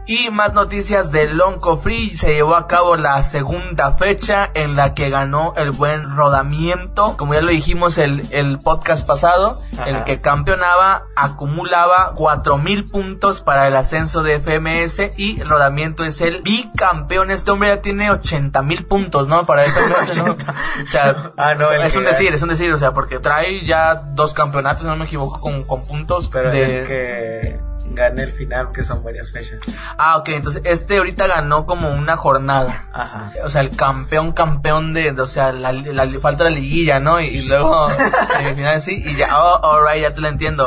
Y 0.06 0.28
más 0.30 0.52
noticias 0.52 1.12
de 1.12 1.32
Lonco 1.32 1.78
Free. 1.78 2.14
Se 2.14 2.34
llevó 2.34 2.56
a 2.56 2.66
cabo 2.66 2.96
la 2.96 3.22
segunda 3.22 3.92
fecha 3.92 4.50
en 4.52 4.76
la 4.76 4.92
que 4.92 5.08
ganó 5.08 5.54
el 5.56 5.70
buen 5.70 6.14
rodamiento. 6.14 7.16
Como 7.16 7.32
ya 7.32 7.40
lo 7.40 7.50
dijimos 7.50 7.96
el, 7.96 8.28
el 8.30 8.58
podcast 8.58 9.06
pasado, 9.06 9.58
el 9.86 10.04
que 10.04 10.20
campeonaba 10.20 11.04
acumulaba 11.16 12.12
4000 12.16 12.84
puntos 12.90 13.40
para 13.40 13.66
el 13.66 13.76
ascenso 13.76 14.22
de 14.22 14.40
FMS 14.40 15.16
y 15.16 15.42
rodamiento 15.42 16.04
es 16.04 16.20
el 16.20 16.42
bicampeón. 16.42 17.30
Este 17.30 17.50
hombre 17.50 17.70
ya 17.70 17.80
tiene 17.80 18.10
80 18.10 18.60
mil 18.60 18.84
puntos, 18.84 19.26
¿no? 19.26 19.46
Para 19.46 19.64
FMS, 19.64 20.16
¿no? 20.18 20.36
O 20.84 20.86
sea, 20.88 21.32
ah, 21.38 21.54
no, 21.54 21.70
es, 21.70 21.96
un 21.96 22.04
decir, 22.04 22.34
es 22.34 22.42
un 22.42 22.50
decir, 22.50 22.72
o 22.72 22.76
sea, 22.76 22.92
porque 22.92 23.20
trae 23.20 23.64
ya 23.66 23.94
dos 23.94 24.34
campeonatos, 24.34 24.84
no 24.84 24.96
me 24.96 25.06
equivoco, 25.06 25.40
con, 25.40 25.62
con 25.64 25.86
puntos. 25.86 26.28
Pero 26.30 26.50
de... 26.50 26.84
que 26.86 27.73
gané 27.90 28.24
el 28.24 28.32
final, 28.32 28.72
que 28.72 28.82
son 28.82 29.02
varias 29.02 29.30
fechas. 29.30 29.60
Ah, 29.98 30.16
ok, 30.18 30.28
entonces 30.30 30.62
este 30.64 30.98
ahorita 30.98 31.26
ganó 31.26 31.66
como 31.66 31.90
una 31.90 32.16
jornada. 32.16 32.88
Ajá. 32.92 33.32
O 33.44 33.50
sea, 33.50 33.60
el 33.60 33.76
campeón, 33.76 34.32
campeón 34.32 34.94
de, 34.94 35.10
o 35.10 35.28
sea, 35.28 35.52
la, 35.52 35.72
la, 35.72 36.06
falta 36.20 36.44
la 36.44 36.50
liguilla, 36.50 37.00
¿no? 37.00 37.20
Y, 37.20 37.42
luego 37.42 37.88
semifinal 38.36 38.80
sí, 38.80 39.02
y 39.04 39.16
ya, 39.16 39.38
oh, 39.42 39.74
alright, 39.74 40.02
ya 40.02 40.14
te 40.14 40.20
lo 40.20 40.28
entiendo. 40.28 40.66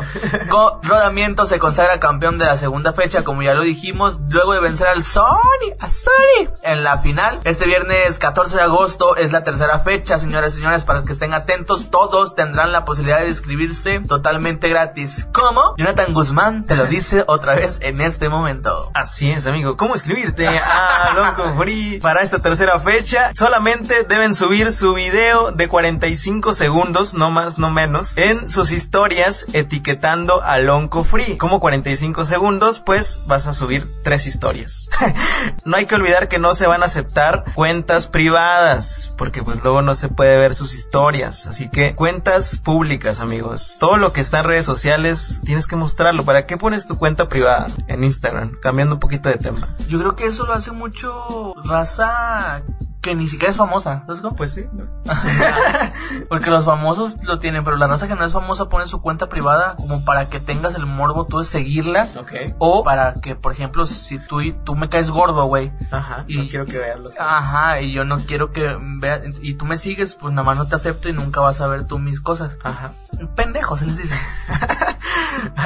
Rodamiento 0.83 1.45
se 1.45 1.59
consagra 1.59 1.99
campeón 1.99 2.37
de 2.37 2.45
la 2.45 2.57
segunda 2.57 2.93
fecha, 2.93 3.23
como 3.23 3.41
ya 3.41 3.53
lo 3.53 3.63
dijimos, 3.63 4.19
luego 4.29 4.53
de 4.53 4.59
vencer 4.59 4.87
al 4.87 5.03
Sony, 5.03 5.73
a 5.79 5.89
Sony, 5.89 6.49
en 6.61 6.83
la 6.83 6.97
final. 6.99 7.39
Este 7.43 7.65
viernes 7.65 8.19
14 8.19 8.57
de 8.57 8.63
agosto 8.63 9.15
es 9.15 9.31
la 9.31 9.43
tercera 9.43 9.79
fecha, 9.79 10.19
señores 10.19 10.53
y 10.53 10.57
señores, 10.57 10.83
para 10.83 11.03
que 11.03 11.13
estén 11.13 11.33
atentos, 11.33 11.89
todos 11.89 12.35
tendrán 12.35 12.71
la 12.71 12.85
posibilidad 12.85 13.21
de 13.21 13.29
inscribirse 13.29 13.99
totalmente 14.01 14.69
gratis. 14.69 15.27
¿Cómo? 15.33 15.75
Jonathan 15.77 16.13
Guzmán 16.13 16.65
te 16.65 16.75
lo 16.75 16.85
dice 16.85 17.06
otra 17.27 17.55
vez 17.55 17.77
en 17.81 18.01
este 18.01 18.29
momento. 18.29 18.91
Así 18.93 19.31
es, 19.31 19.47
amigo. 19.47 19.77
¿Cómo 19.77 19.95
escribirte 19.95 20.47
a 20.47 21.13
Lonco 21.15 21.57
Free 21.57 21.99
para 21.99 22.21
esta 22.21 22.39
tercera 22.39 22.79
fecha? 22.79 23.31
Solamente 23.33 24.03
deben 24.03 24.35
subir 24.35 24.71
su 24.71 24.93
video 24.93 25.51
de 25.51 25.67
45 25.67 26.53
segundos, 26.53 27.13
no 27.13 27.31
más, 27.31 27.57
no 27.57 27.71
menos, 27.71 28.17
en 28.17 28.49
sus 28.49 28.71
historias 28.71 29.45
etiquetando 29.53 30.41
a 30.41 30.57
Lonco 30.57 31.03
Free. 31.03 31.37
Como 31.37 31.59
45 31.59 32.25
segundos, 32.25 32.79
pues 32.79 33.21
vas 33.27 33.47
a 33.47 33.53
subir 33.53 33.87
tres 34.03 34.25
historias. 34.25 34.89
no 35.65 35.77
hay 35.77 35.85
que 35.85 35.95
olvidar 35.95 36.27
que 36.27 36.39
no 36.39 36.53
se 36.53 36.67
van 36.67 36.83
a 36.83 36.87
aceptar 36.87 37.45
cuentas 37.53 38.07
privadas, 38.07 39.11
porque 39.17 39.43
pues 39.43 39.63
luego 39.63 39.81
no 39.81 39.95
se 39.95 40.09
puede 40.09 40.37
ver 40.37 40.55
sus 40.55 40.73
historias. 40.73 41.47
Así 41.47 41.69
que 41.69 41.95
cuentas 41.95 42.59
públicas, 42.59 43.19
amigos. 43.19 43.77
Todo 43.79 43.97
lo 43.97 44.11
que 44.11 44.21
está 44.21 44.39
en 44.39 44.45
redes 44.45 44.65
sociales 44.65 45.39
tienes 45.45 45.67
que 45.67 45.75
mostrarlo. 45.75 46.25
¿Para 46.25 46.45
qué 46.45 46.57
pones 46.57 46.87
tu 46.87 46.96
cuenta 46.97 47.27
privada 47.27 47.67
en 47.87 48.03
Instagram? 48.03 48.57
Cambiando 48.61 48.95
un 48.95 48.99
poquito 48.99 49.29
de 49.29 49.37
tema. 49.37 49.75
Yo 49.87 49.99
creo 49.99 50.15
que 50.15 50.25
eso 50.25 50.45
lo 50.45 50.53
hace 50.53 50.71
mucho 50.71 51.53
raza 51.63 52.63
que 53.07 53.15
ni 53.15 53.27
siquiera 53.29 53.51
es 53.51 53.55
famosa, 53.55 54.03
¿sabes 54.05 54.19
cómo? 54.19 54.35
Pues 54.35 54.53
sí. 54.53 54.65
Porque 56.29 56.49
los 56.49 56.65
famosos 56.65 57.15
lo 57.23 57.39
tienen, 57.39 57.63
pero 57.63 57.77
la 57.77 57.87
raza 57.87 58.05
que 58.05 58.15
no 58.15 58.25
es 58.25 58.33
famosa 58.33 58.67
pone 58.67 58.85
su 58.85 59.01
cuenta 59.01 59.29
privada 59.29 59.75
como 59.77 60.03
para 60.03 60.27
que 60.27 60.41
tengas 60.41 60.75
el 60.75 60.85
morbo 60.85 61.25
tú 61.25 61.39
de 61.39 61.45
seguirlas. 61.45 62.17
Ok. 62.17 62.33
O 62.57 62.83
para 62.83 63.13
que, 63.13 63.35
por 63.35 63.53
ejemplo, 63.53 63.85
si 63.85 64.19
tú, 64.19 64.41
tú 64.65 64.75
me 64.75 64.89
caes 64.89 65.09
gordo, 65.09 65.45
güey. 65.45 65.71
Ajá. 65.89 66.25
Y 66.27 66.37
no 66.37 66.49
quiero 66.49 66.65
que 66.65 66.79
veas 66.79 66.99
lo 66.99 67.11
que... 67.11 67.17
Ajá, 67.17 67.79
y 67.79 67.93
yo 67.93 68.03
no 68.03 68.17
quiero 68.19 68.51
que 68.51 68.77
veas... 68.99 69.21
Y 69.41 69.53
tú 69.53 69.63
me 69.63 69.77
sigues, 69.77 70.15
pues 70.15 70.33
nada 70.33 70.45
más 70.45 70.57
no 70.57 70.67
te 70.67 70.75
acepto 70.75 71.07
y 71.07 71.13
nunca 71.13 71.39
vas 71.39 71.61
a 71.61 71.67
ver 71.67 71.87
tú 71.87 71.99
mis 71.99 72.19
cosas. 72.19 72.57
Ajá. 72.61 72.91
Pendejos, 73.37 73.79
se 73.79 73.85
les 73.85 73.97
dice. 73.97 74.15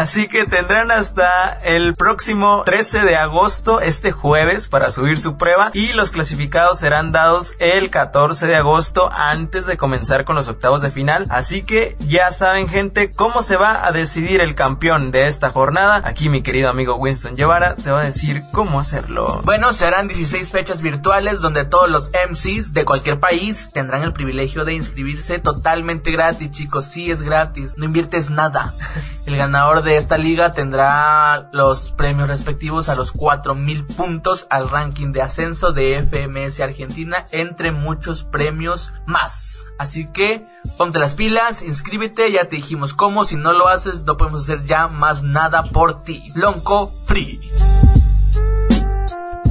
Así 0.02 0.28
que 0.28 0.46
tendrán 0.46 0.90
hasta 0.90 1.60
el 1.64 1.94
próximo 1.94 2.64
13 2.66 3.02
de 3.02 3.18
agosto, 3.18 3.82
este 3.82 4.12
jueves, 4.12 4.68
para 4.68 4.90
subir 4.90 5.20
su 5.20 5.38
prueba 5.38 5.70
y 5.76 5.94
los 5.94 6.10
clasificados 6.10 6.80
serán 6.80 7.12
dados 7.12 7.54
el 7.60 7.92
14 7.92 8.48
de 8.48 8.56
agosto 8.56 9.12
antes 9.14 9.68
de 9.68 9.78
comenzar 9.78 10.26
con 10.26 10.36
los 10.36 10.48
octavos 10.48 10.82
de 10.82 10.90
final. 10.90 11.28
Así 11.30 11.62
que 11.62 11.98
ya 12.00 12.32
saben 12.32 12.68
gente 12.68 13.12
cómo 13.12 13.44
se 13.44 13.58
va 13.58 13.86
a 13.86 13.92
decidir 13.92 14.42
el 14.42 14.56
campeón 14.56 15.12
de 15.12 15.28
esta 15.28 15.52
jornada. 15.52 16.02
Aquí 16.04 16.30
mi 16.30 16.42
querido 16.42 16.72
amigo 16.72 16.96
Winston 16.96 17.36
Llevara 17.36 17.76
te 17.76 17.92
va 17.92 18.02
a 18.02 18.06
decir 18.06 18.42
cómo 18.52 18.80
hacerlo. 18.80 19.42
Bueno, 19.46 19.72
serán 19.72 20.08
16 20.08 20.50
fechas 20.50 20.82
virtuales 20.82 21.42
donde 21.42 21.64
todos 21.64 21.92
los 21.92 22.10
MCs 22.28 22.74
de 22.74 22.86
cualquier 22.86 23.20
país 23.20 23.70
tendrán 23.72 24.02
el 24.02 24.14
privilegio 24.14 24.66
de 24.66 24.74
inscribirse 24.74 25.38
totalmente 25.38 26.10
gratis, 26.10 26.50
chicos. 26.50 26.86
Sí 26.86 27.12
es 27.12 27.22
gratis, 27.22 27.76
no 27.78 27.86
inviertes 27.86 28.32
nada. 28.32 28.74
El 29.28 29.38
ganador 29.38 29.84
de 29.84 29.90
esta 29.97 30.17
liga 30.17 30.51
tendrá 30.51 31.49
los 31.51 31.91
premios 31.91 32.27
respectivos 32.27 32.89
a 32.89 32.95
los 32.95 33.12
4000 33.12 33.86
puntos 33.86 34.47
al 34.49 34.69
ranking 34.69 35.12
de 35.12 35.21
ascenso 35.21 35.71
de 35.71 36.01
FMS 36.04 36.60
Argentina, 36.60 37.25
entre 37.32 37.71
muchos 37.71 38.23
premios 38.23 38.93
más. 39.06 39.67
Así 39.77 40.08
que 40.08 40.47
ponte 40.77 40.99
las 40.99 41.15
pilas, 41.15 41.62
inscríbete, 41.62 42.32
ya 42.32 42.49
te 42.49 42.58
dijimos 42.58 42.93
cómo, 42.93 43.25
si 43.25 43.36
no 43.36 43.54
lo 43.54 43.67
haces 43.67 44.06
no 44.06 44.17
podemos 44.17 44.43
hacer 44.43 44.65
ya 44.65 44.88
más 44.88 45.23
nada 45.23 45.63
por 45.71 46.04
ti. 46.04 46.27
Lonco 46.36 46.91
Free. 47.06 47.39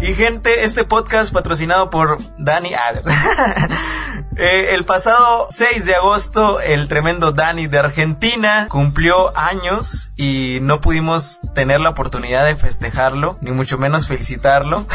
Y 0.03 0.15
gente, 0.15 0.65
este 0.65 0.85
podcast 0.85 1.33
patrocinado 1.33 1.91
por 1.91 2.19
Dani 2.39 2.73
Adler. 2.75 3.05
Eh, 4.37 4.75
el 4.75 4.85
pasado 4.85 5.49
6 5.51 5.85
de 5.85 5.97
agosto, 5.97 6.61
el 6.61 6.87
tremendo 6.89 7.33
Dani 7.33 7.67
de 7.67 7.79
Argentina 7.79 8.67
cumplió 8.71 9.37
años 9.37 10.13
y 10.17 10.59
no 10.63 10.81
pudimos 10.81 11.41
tener 11.55 11.81
la 11.81 11.91
oportunidad 11.91 12.47
de 12.47 12.55
festejarlo, 12.55 13.39
ni 13.41 13.51
mucho 13.51 13.77
menos 13.77 14.07
felicitarlo. 14.07 14.87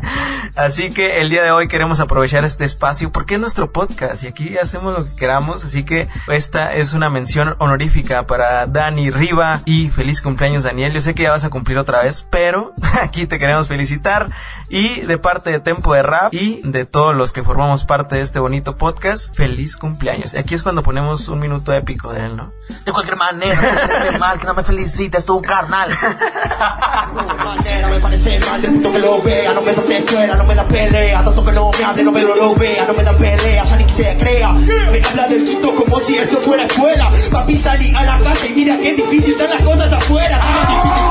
así 0.56 0.90
que 0.90 1.20
el 1.20 1.30
día 1.30 1.42
de 1.42 1.50
hoy 1.50 1.68
queremos 1.68 2.00
aprovechar 2.00 2.44
este 2.44 2.64
espacio 2.64 3.10
porque 3.12 3.34
es 3.34 3.40
nuestro 3.40 3.72
podcast 3.72 4.22
y 4.24 4.26
aquí 4.26 4.56
hacemos 4.58 4.98
lo 4.98 5.04
que 5.04 5.14
queramos. 5.16 5.64
Así 5.64 5.84
que 5.84 6.08
esta 6.28 6.74
es 6.74 6.92
una 6.92 7.10
mención 7.10 7.56
honorífica 7.58 8.26
para 8.26 8.66
Dani 8.66 9.10
Riva 9.10 9.60
y 9.64 9.90
feliz 9.90 10.22
cumpleaños 10.22 10.62
Daniel. 10.62 10.92
Yo 10.92 11.00
sé 11.00 11.14
que 11.14 11.24
ya 11.24 11.30
vas 11.30 11.44
a 11.44 11.50
cumplir 11.50 11.78
otra 11.78 12.02
vez, 12.02 12.26
pero 12.30 12.74
aquí 13.02 13.26
te 13.26 13.38
queremos 13.38 13.68
felicitar 13.68 14.30
y 14.68 15.00
de 15.00 15.18
parte 15.18 15.50
de 15.50 15.60
Tempo 15.60 15.94
de 15.94 16.02
Rap 16.02 16.32
y 16.32 16.60
de 16.62 16.84
todos 16.84 17.14
los 17.14 17.32
que 17.32 17.42
formamos 17.42 17.84
parte 17.84 18.16
de 18.16 18.22
este 18.22 18.38
bonito 18.38 18.76
podcast, 18.76 19.34
feliz 19.34 19.76
cumpleaños. 19.76 20.34
Aquí 20.34 20.54
es 20.54 20.62
cuando 20.62 20.82
ponemos 20.82 21.28
un 21.28 21.38
minuto 21.40 21.72
épico 21.72 22.12
de 22.12 22.26
él, 22.26 22.36
¿no? 22.36 22.52
De 22.84 22.92
cualquier 22.92 23.16
manera, 23.16 23.60
me 23.60 23.68
parece 23.68 24.18
mal 24.18 24.38
que 24.38 24.46
no 24.46 24.54
me 24.54 24.62
felicites 24.62 25.24
tú, 25.24 25.40
carnal. 25.42 25.88
De 25.90 27.34
manera 27.34 27.88
me 27.88 28.00
parece 28.00 28.40
mal 28.40 28.60
del 28.60 28.72
punto 28.72 28.92
que 28.92 28.98
lo 28.98 29.22
vea, 29.22 29.52
no 29.52 29.62
me 29.62 29.72
da 29.72 29.82
secuela, 29.82 30.34
no 30.34 30.44
me 30.44 30.54
da 30.54 30.64
pelea, 30.64 31.24
tanto 31.24 31.44
que 31.44 31.52
no 31.52 31.70
me 31.70 31.84
hable, 31.84 32.04
no 32.04 32.12
me 32.12 32.22
lo, 32.22 32.34
lo 32.36 32.54
vea, 32.54 32.84
no 32.86 32.92
me 32.94 33.02
da 33.02 33.16
pelea, 33.16 33.64
ya 33.64 33.76
ni 33.76 33.84
que 33.84 34.02
se 34.02 34.16
crea. 34.18 34.52
Me 34.52 35.02
habla 35.02 35.28
del 35.28 35.44
quinto 35.44 35.74
como 35.74 36.00
si 36.00 36.16
eso 36.16 36.36
fuera 36.40 36.64
escuela. 36.64 37.10
Papi 37.30 37.56
salí 37.56 37.94
a 37.94 38.02
la 38.02 38.18
calle 38.20 38.48
y 38.48 38.52
mira 38.52 38.76
qué 38.76 38.94
difícil 38.94 39.32
están 39.32 39.50
las 39.50 39.62
cosas 39.62 39.92
afuera. 39.92 40.38
Tan 40.38 40.68
difícil 40.68 41.10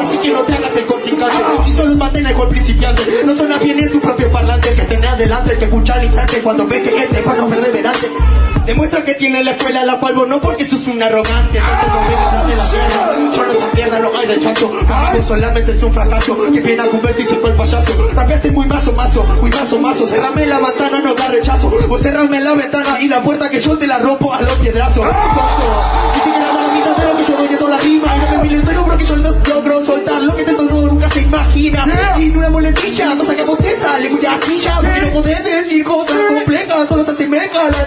así 0.00 0.18
que 0.18 0.28
no 0.30 0.40
te 0.40 0.54
hagas 0.54 0.76
el 0.76 0.86
contrincante. 0.86 1.36
Si 1.64 1.72
solo 1.72 1.94
mantén 1.96 2.26
el 2.26 2.34
principiante, 2.48 3.02
no 3.24 3.34
suena 3.34 3.58
bien 3.58 3.78
en 3.78 3.90
tu 3.90 4.00
propio 4.00 4.30
parlante. 4.30 4.74
Que 4.74 4.82
tenés 4.82 5.10
adelante, 5.10 5.52
el 5.52 5.58
que 5.58 5.64
escucha 5.64 5.94
al 5.94 6.04
instante 6.04 6.38
cuando 6.38 6.66
ve 6.66 6.82
que 6.82 6.96
este 6.96 7.18
para 7.22 7.40
no 7.40 7.48
perder 7.48 7.72
delante. 7.72 8.08
Demuestra 8.66 9.04
que 9.04 9.14
tiene 9.14 9.44
la 9.44 9.50
escuela 9.50 9.84
la 9.84 9.98
cual 9.98 10.14
vos 10.14 10.26
no 10.26 10.40
porque 10.40 10.66
sos 10.66 10.86
un 10.86 11.02
arrogante. 11.02 11.60
No 11.60 11.66
la 11.66 12.44
mierda. 12.46 13.36
Yo 13.36 13.44
no 13.44 13.52
esa 13.52 13.66
mierda, 13.74 13.98
no 13.98 14.18
hay 14.18 14.26
rechazo. 14.26 14.68
Vos 14.68 15.26
solamente 15.26 15.72
es 15.72 15.82
un 15.82 15.92
fracaso. 15.92 16.36
Que 16.50 16.60
viene 16.60 16.82
a 16.82 16.88
convertirse 16.88 17.34
en 17.34 17.46
el 17.46 17.52
payaso. 17.52 17.92
Rapeaste 18.14 18.50
muy 18.52 18.66
mazo, 18.66 18.92
mazo, 18.92 19.22
muy 19.42 19.50
mazo, 19.50 19.78
mazo. 19.78 20.06
Cerrame 20.06 20.46
la 20.46 20.60
ventana, 20.60 21.00
no 21.00 21.14
da 21.14 21.28
rechazo. 21.28 21.70
Vos 21.88 22.00
cerrame 22.00 22.40
la 22.40 22.54
ventana 22.54 23.00
y 23.00 23.08
la 23.08 23.22
puerta 23.22 23.50
que 23.50 23.60
yo 23.60 23.76
te 23.76 23.86
la 23.86 23.98
rompo 23.98 24.32
a 24.32 24.40
los 24.40 24.54
piedrazos. 24.54 25.06
Rima. 27.84 28.16
Y 28.16 28.20
no 28.20 28.30
me 28.30 28.42
miles 28.42 28.66
de 28.66 28.72
logro 28.74 28.98
que 28.98 29.04
yo 29.04 29.16
no 29.16 29.30
logro 29.30 29.84
soltar. 29.84 30.22
Lo 30.22 30.34
que 30.36 30.44
te 30.44 30.54
todo 30.54 30.86
nunca 30.88 31.08
se 31.10 31.20
imagina. 31.20 32.14
Sin 32.16 32.36
una 32.36 32.50
muletilla, 32.50 33.16
cosa 33.16 33.36
que 33.36 33.44
te 33.44 33.80
sale 33.80 34.10
muy 34.10 34.26
aquilla. 34.26 34.76
Porque 34.76 35.00
no 35.00 35.12
podés 35.12 35.44
decir 35.44 35.84
cosas 35.84 36.16
complejas, 36.28 36.88
solo 36.88 37.04
se 37.04 37.10
asemeja 37.12 37.66
a. 37.66 37.70
La 37.70 37.84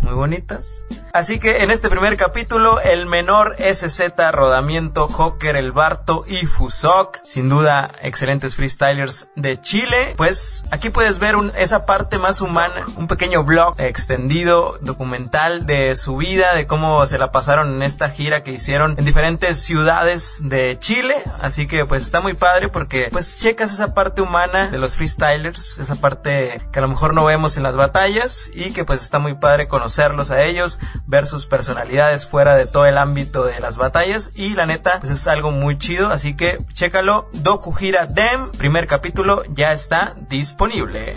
muy 0.00 0.14
bonitas. 0.14 0.84
Así 1.12 1.38
que 1.38 1.62
en 1.62 1.70
este 1.70 1.88
primer 1.88 2.16
capítulo, 2.16 2.80
el 2.80 3.06
menor 3.06 3.56
SZ, 3.58 4.12
Rodamiento, 4.32 5.08
Joker, 5.08 5.56
El 5.56 5.72
Barto 5.72 6.24
y 6.26 6.46
Fusok, 6.46 7.18
sin 7.24 7.48
duda 7.48 7.90
excelentes 8.02 8.54
freestylers 8.54 9.28
de 9.34 9.60
Chile. 9.60 10.14
Pues 10.16 10.64
aquí 10.70 10.90
puedes 10.90 11.18
ver 11.18 11.36
esa 11.56 11.86
parte 11.86 12.18
más 12.18 12.40
humana, 12.40 12.86
un 12.96 13.06
pequeño 13.06 13.44
blog 13.44 13.80
extendido, 13.80 14.78
documental 14.80 15.66
de 15.66 15.94
su 15.94 16.16
vida, 16.16 16.54
de 16.54 16.66
cómo 16.66 17.04
se 17.06 17.18
la 17.18 17.32
pasaron 17.32 17.74
en 17.74 17.82
esta 17.82 18.10
gira 18.10 18.42
que 18.42 18.52
hicieron 18.52 18.94
en 18.98 19.04
diferentes 19.04 19.62
ciudades 19.62 20.38
de 20.42 20.78
Chile. 20.78 21.16
Así 21.40 21.66
que 21.66 21.84
pues 21.84 22.02
está 22.02 22.20
muy 22.20 22.34
padre 22.34 22.68
porque 22.68 23.08
pues 23.10 23.38
checas 23.38 23.72
esa 23.72 23.94
parte 23.94 24.22
humana 24.22 24.68
de 24.68 24.78
los 24.78 24.96
freestylers, 24.96 25.78
esa 25.78 25.96
parte 25.96 26.62
que 26.72 26.78
a 26.78 26.82
lo 26.82 26.88
mejor 26.88 27.14
no 27.14 27.24
vemos 27.24 27.56
en 27.56 27.62
las 27.62 27.76
batallas 27.76 28.50
y 28.54 28.72
que 28.72 28.84
pues 28.84 29.02
está 29.02 29.18
muy 29.18 29.34
padre 29.34 29.68
conocerlos 29.88 30.30
a 30.30 30.42
ellos, 30.42 30.80
ver 31.06 31.26
sus 31.26 31.46
personalidades 31.46 32.28
fuera 32.28 32.56
de 32.56 32.66
todo 32.66 32.84
el 32.84 32.98
ámbito 32.98 33.44
de 33.44 33.58
las 33.58 33.78
batallas 33.78 34.30
y 34.34 34.50
la 34.50 34.66
neta 34.66 35.00
pues 35.00 35.10
es 35.12 35.26
algo 35.26 35.50
muy 35.50 35.78
chido, 35.78 36.10
así 36.10 36.36
que 36.36 36.58
chécalo, 36.74 37.30
Dokujira 37.32 38.04
Dem, 38.04 38.50
primer 38.50 38.86
capítulo 38.86 39.44
ya 39.48 39.72
está 39.72 40.14
disponible. 40.28 41.16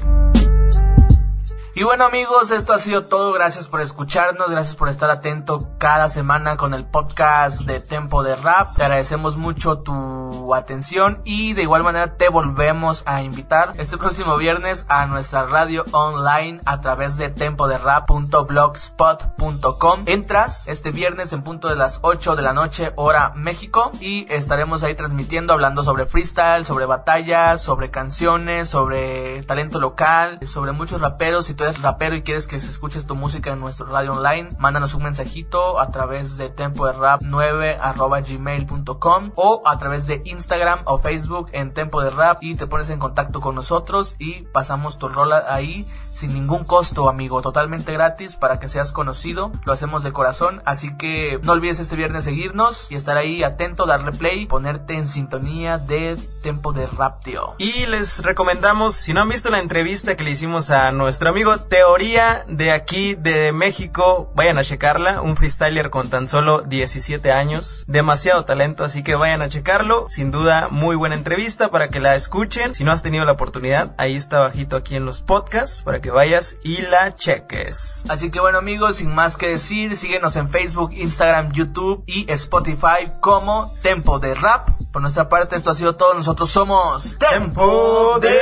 Y 1.75 1.83
bueno 1.83 2.05
amigos, 2.05 2.51
esto 2.51 2.73
ha 2.73 2.79
sido 2.79 3.03
todo. 3.05 3.33
Gracias 3.33 3.67
por 3.67 3.81
escucharnos, 3.81 4.49
gracias 4.49 4.75
por 4.77 4.87
estar 4.87 5.09
atento 5.09 5.69
cada 5.77 6.07
semana 6.07 6.55
con 6.55 6.73
el 6.73 6.85
podcast 6.85 7.61
de 7.61 7.81
Tempo 7.81 8.23
de 8.23 8.35
Rap. 8.35 8.75
Te 8.75 8.83
agradecemos 8.83 9.35
mucho 9.35 9.79
tu 9.79 10.20
atención 10.55 11.21
y 11.23 11.53
de 11.53 11.61
igual 11.63 11.83
manera 11.83 12.17
te 12.17 12.29
volvemos 12.29 13.03
a 13.05 13.21
invitar 13.21 13.73
este 13.77 13.97
próximo 13.97 14.37
viernes 14.37 14.85
a 14.89 15.05
nuestra 15.05 15.45
radio 15.45 15.85
online 15.91 16.59
a 16.65 16.81
través 16.81 17.17
de 17.17 17.29
tempoderrap.blogspot.com. 17.29 20.03
Entras 20.05 20.67
este 20.67 20.91
viernes 20.91 21.33
en 21.33 21.43
punto 21.43 21.67
de 21.67 21.75
las 21.75 21.99
8 22.01 22.35
de 22.35 22.41
la 22.41 22.53
noche 22.53 22.93
hora 22.95 23.33
México 23.35 23.91
y 23.99 24.25
estaremos 24.29 24.83
ahí 24.83 24.95
transmitiendo 24.95 25.53
hablando 25.53 25.83
sobre 25.83 26.05
freestyle, 26.05 26.65
sobre 26.65 26.85
batallas, 26.85 27.61
sobre 27.61 27.91
canciones, 27.91 28.69
sobre 28.69 29.43
talento 29.43 29.79
local, 29.79 30.39
sobre 30.45 30.71
muchos 30.71 31.01
raperos. 31.01 31.45
Si 31.45 31.53
tú 31.53 31.63
eres 31.63 31.81
rapero 31.81 32.15
y 32.15 32.23
quieres 32.23 32.47
que 32.47 32.59
se 32.59 32.69
escuche 32.69 33.01
tu 33.01 33.15
música 33.15 33.51
en 33.51 33.59
nuestro 33.59 33.87
radio 33.87 34.13
online, 34.13 34.49
mándanos 34.59 34.93
un 34.93 35.03
mensajito 35.03 35.79
a 35.79 35.91
través 35.91 36.37
de 36.37 36.49
tempo 36.49 36.85
de 36.85 36.93
rap 36.93 37.21
9 37.23 37.77
arroba 37.81 38.21
gmail.com 38.21 39.31
o 39.35 39.63
a 39.65 39.77
través 39.77 40.07
de 40.07 40.20
Instagram 40.25 40.81
o 40.85 40.99
Facebook 40.99 41.49
en 41.53 41.71
tempo 41.71 42.01
de 42.01 42.09
rap 42.09 42.39
y 42.41 42.55
te 42.55 42.67
pones 42.67 42.89
en 42.89 42.99
contacto 42.99 43.41
con 43.41 43.55
nosotros 43.55 44.15
y 44.19 44.43
pasamos 44.43 44.97
tu 44.97 45.07
rola 45.07 45.45
ahí 45.47 45.85
sin 46.11 46.33
ningún 46.33 46.63
costo, 46.63 47.09
amigo, 47.09 47.41
totalmente 47.41 47.93
gratis 47.93 48.35
para 48.35 48.59
que 48.59 48.69
seas 48.69 48.91
conocido. 48.91 49.51
Lo 49.65 49.73
hacemos 49.73 50.03
de 50.03 50.11
corazón, 50.11 50.61
así 50.65 50.95
que 50.97 51.39
no 51.41 51.53
olvides 51.53 51.79
este 51.79 51.95
viernes 51.95 52.25
seguirnos 52.25 52.91
y 52.91 52.95
estar 52.95 53.17
ahí 53.17 53.43
atento, 53.43 53.85
darle 53.85 54.11
play, 54.11 54.45
ponerte 54.45 54.95
en 54.95 55.07
sintonía 55.07 55.77
de 55.77 56.17
Tempo 56.43 56.73
de 56.73 56.87
Rap, 56.87 57.23
tío. 57.23 57.55
Y 57.57 57.85
les 57.85 58.23
recomendamos, 58.23 58.95
si 58.95 59.13
no 59.13 59.21
han 59.21 59.29
visto 59.29 59.49
la 59.49 59.59
entrevista 59.59 60.15
que 60.17 60.23
le 60.23 60.31
hicimos 60.31 60.69
a 60.69 60.91
nuestro 60.91 61.29
amigo 61.29 61.57
Teoría 61.57 62.45
de 62.47 62.71
aquí 62.71 63.15
de 63.15 63.51
México, 63.51 64.31
vayan 64.35 64.57
a 64.57 64.63
checarla. 64.63 65.21
Un 65.21 65.37
freestyler 65.37 65.89
con 65.89 66.09
tan 66.09 66.27
solo 66.27 66.61
17 66.61 67.31
años. 67.31 67.85
Demasiado 67.87 68.45
talento, 68.45 68.83
así 68.83 69.03
que 69.03 69.15
vayan 69.15 69.41
a 69.41 69.49
checarlo. 69.49 70.05
Sin 70.09 70.31
duda, 70.31 70.67
muy 70.69 70.95
buena 70.95 71.15
entrevista 71.15 71.69
para 71.69 71.89
que 71.89 71.99
la 71.99 72.15
escuchen. 72.15 72.75
Si 72.75 72.83
no 72.83 72.91
has 72.91 73.03
tenido 73.03 73.25
la 73.25 73.33
oportunidad, 73.33 73.93
ahí 73.97 74.15
está 74.15 74.39
bajito 74.39 74.75
aquí 74.75 74.95
en 74.95 75.05
los 75.05 75.21
podcasts 75.21 75.83
para 76.01 76.09
que 76.09 76.11
vayas 76.11 76.57
y 76.63 76.81
la 76.81 77.13
cheques. 77.13 78.03
Así 78.09 78.31
que 78.31 78.39
bueno 78.39 78.57
amigos, 78.57 78.97
sin 78.97 79.13
más 79.13 79.37
que 79.37 79.49
decir, 79.49 79.95
síguenos 79.95 80.35
en 80.35 80.49
Facebook, 80.49 80.91
Instagram, 80.93 81.51
YouTube 81.51 82.03
y 82.07 82.29
Spotify 82.31 83.07
como 83.19 83.71
Tempo 83.83 84.17
de 84.17 84.33
Rap. 84.33 84.69
Por 84.91 85.01
nuestra 85.01 85.29
parte 85.29 85.55
esto 85.55 85.69
ha 85.69 85.75
sido 85.75 85.93
todo, 85.93 86.15
nosotros 86.15 86.49
somos 86.49 87.17
Tempo 87.19 88.19
de 88.19 88.37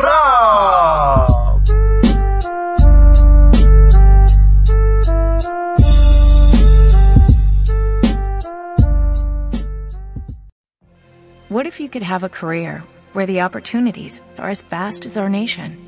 Rap. 0.00 1.28
What 11.50 11.66
if 11.66 11.80
you 11.80 11.88
could 11.88 12.02
have 12.02 12.24
a 12.24 12.28
career 12.28 12.84
where 13.14 13.24
the 13.26 13.40
opportunities 13.40 14.20
are 14.36 14.50
as 14.50 14.60
vast 14.60 15.06
as 15.06 15.16
our 15.16 15.30
nation, 15.30 15.87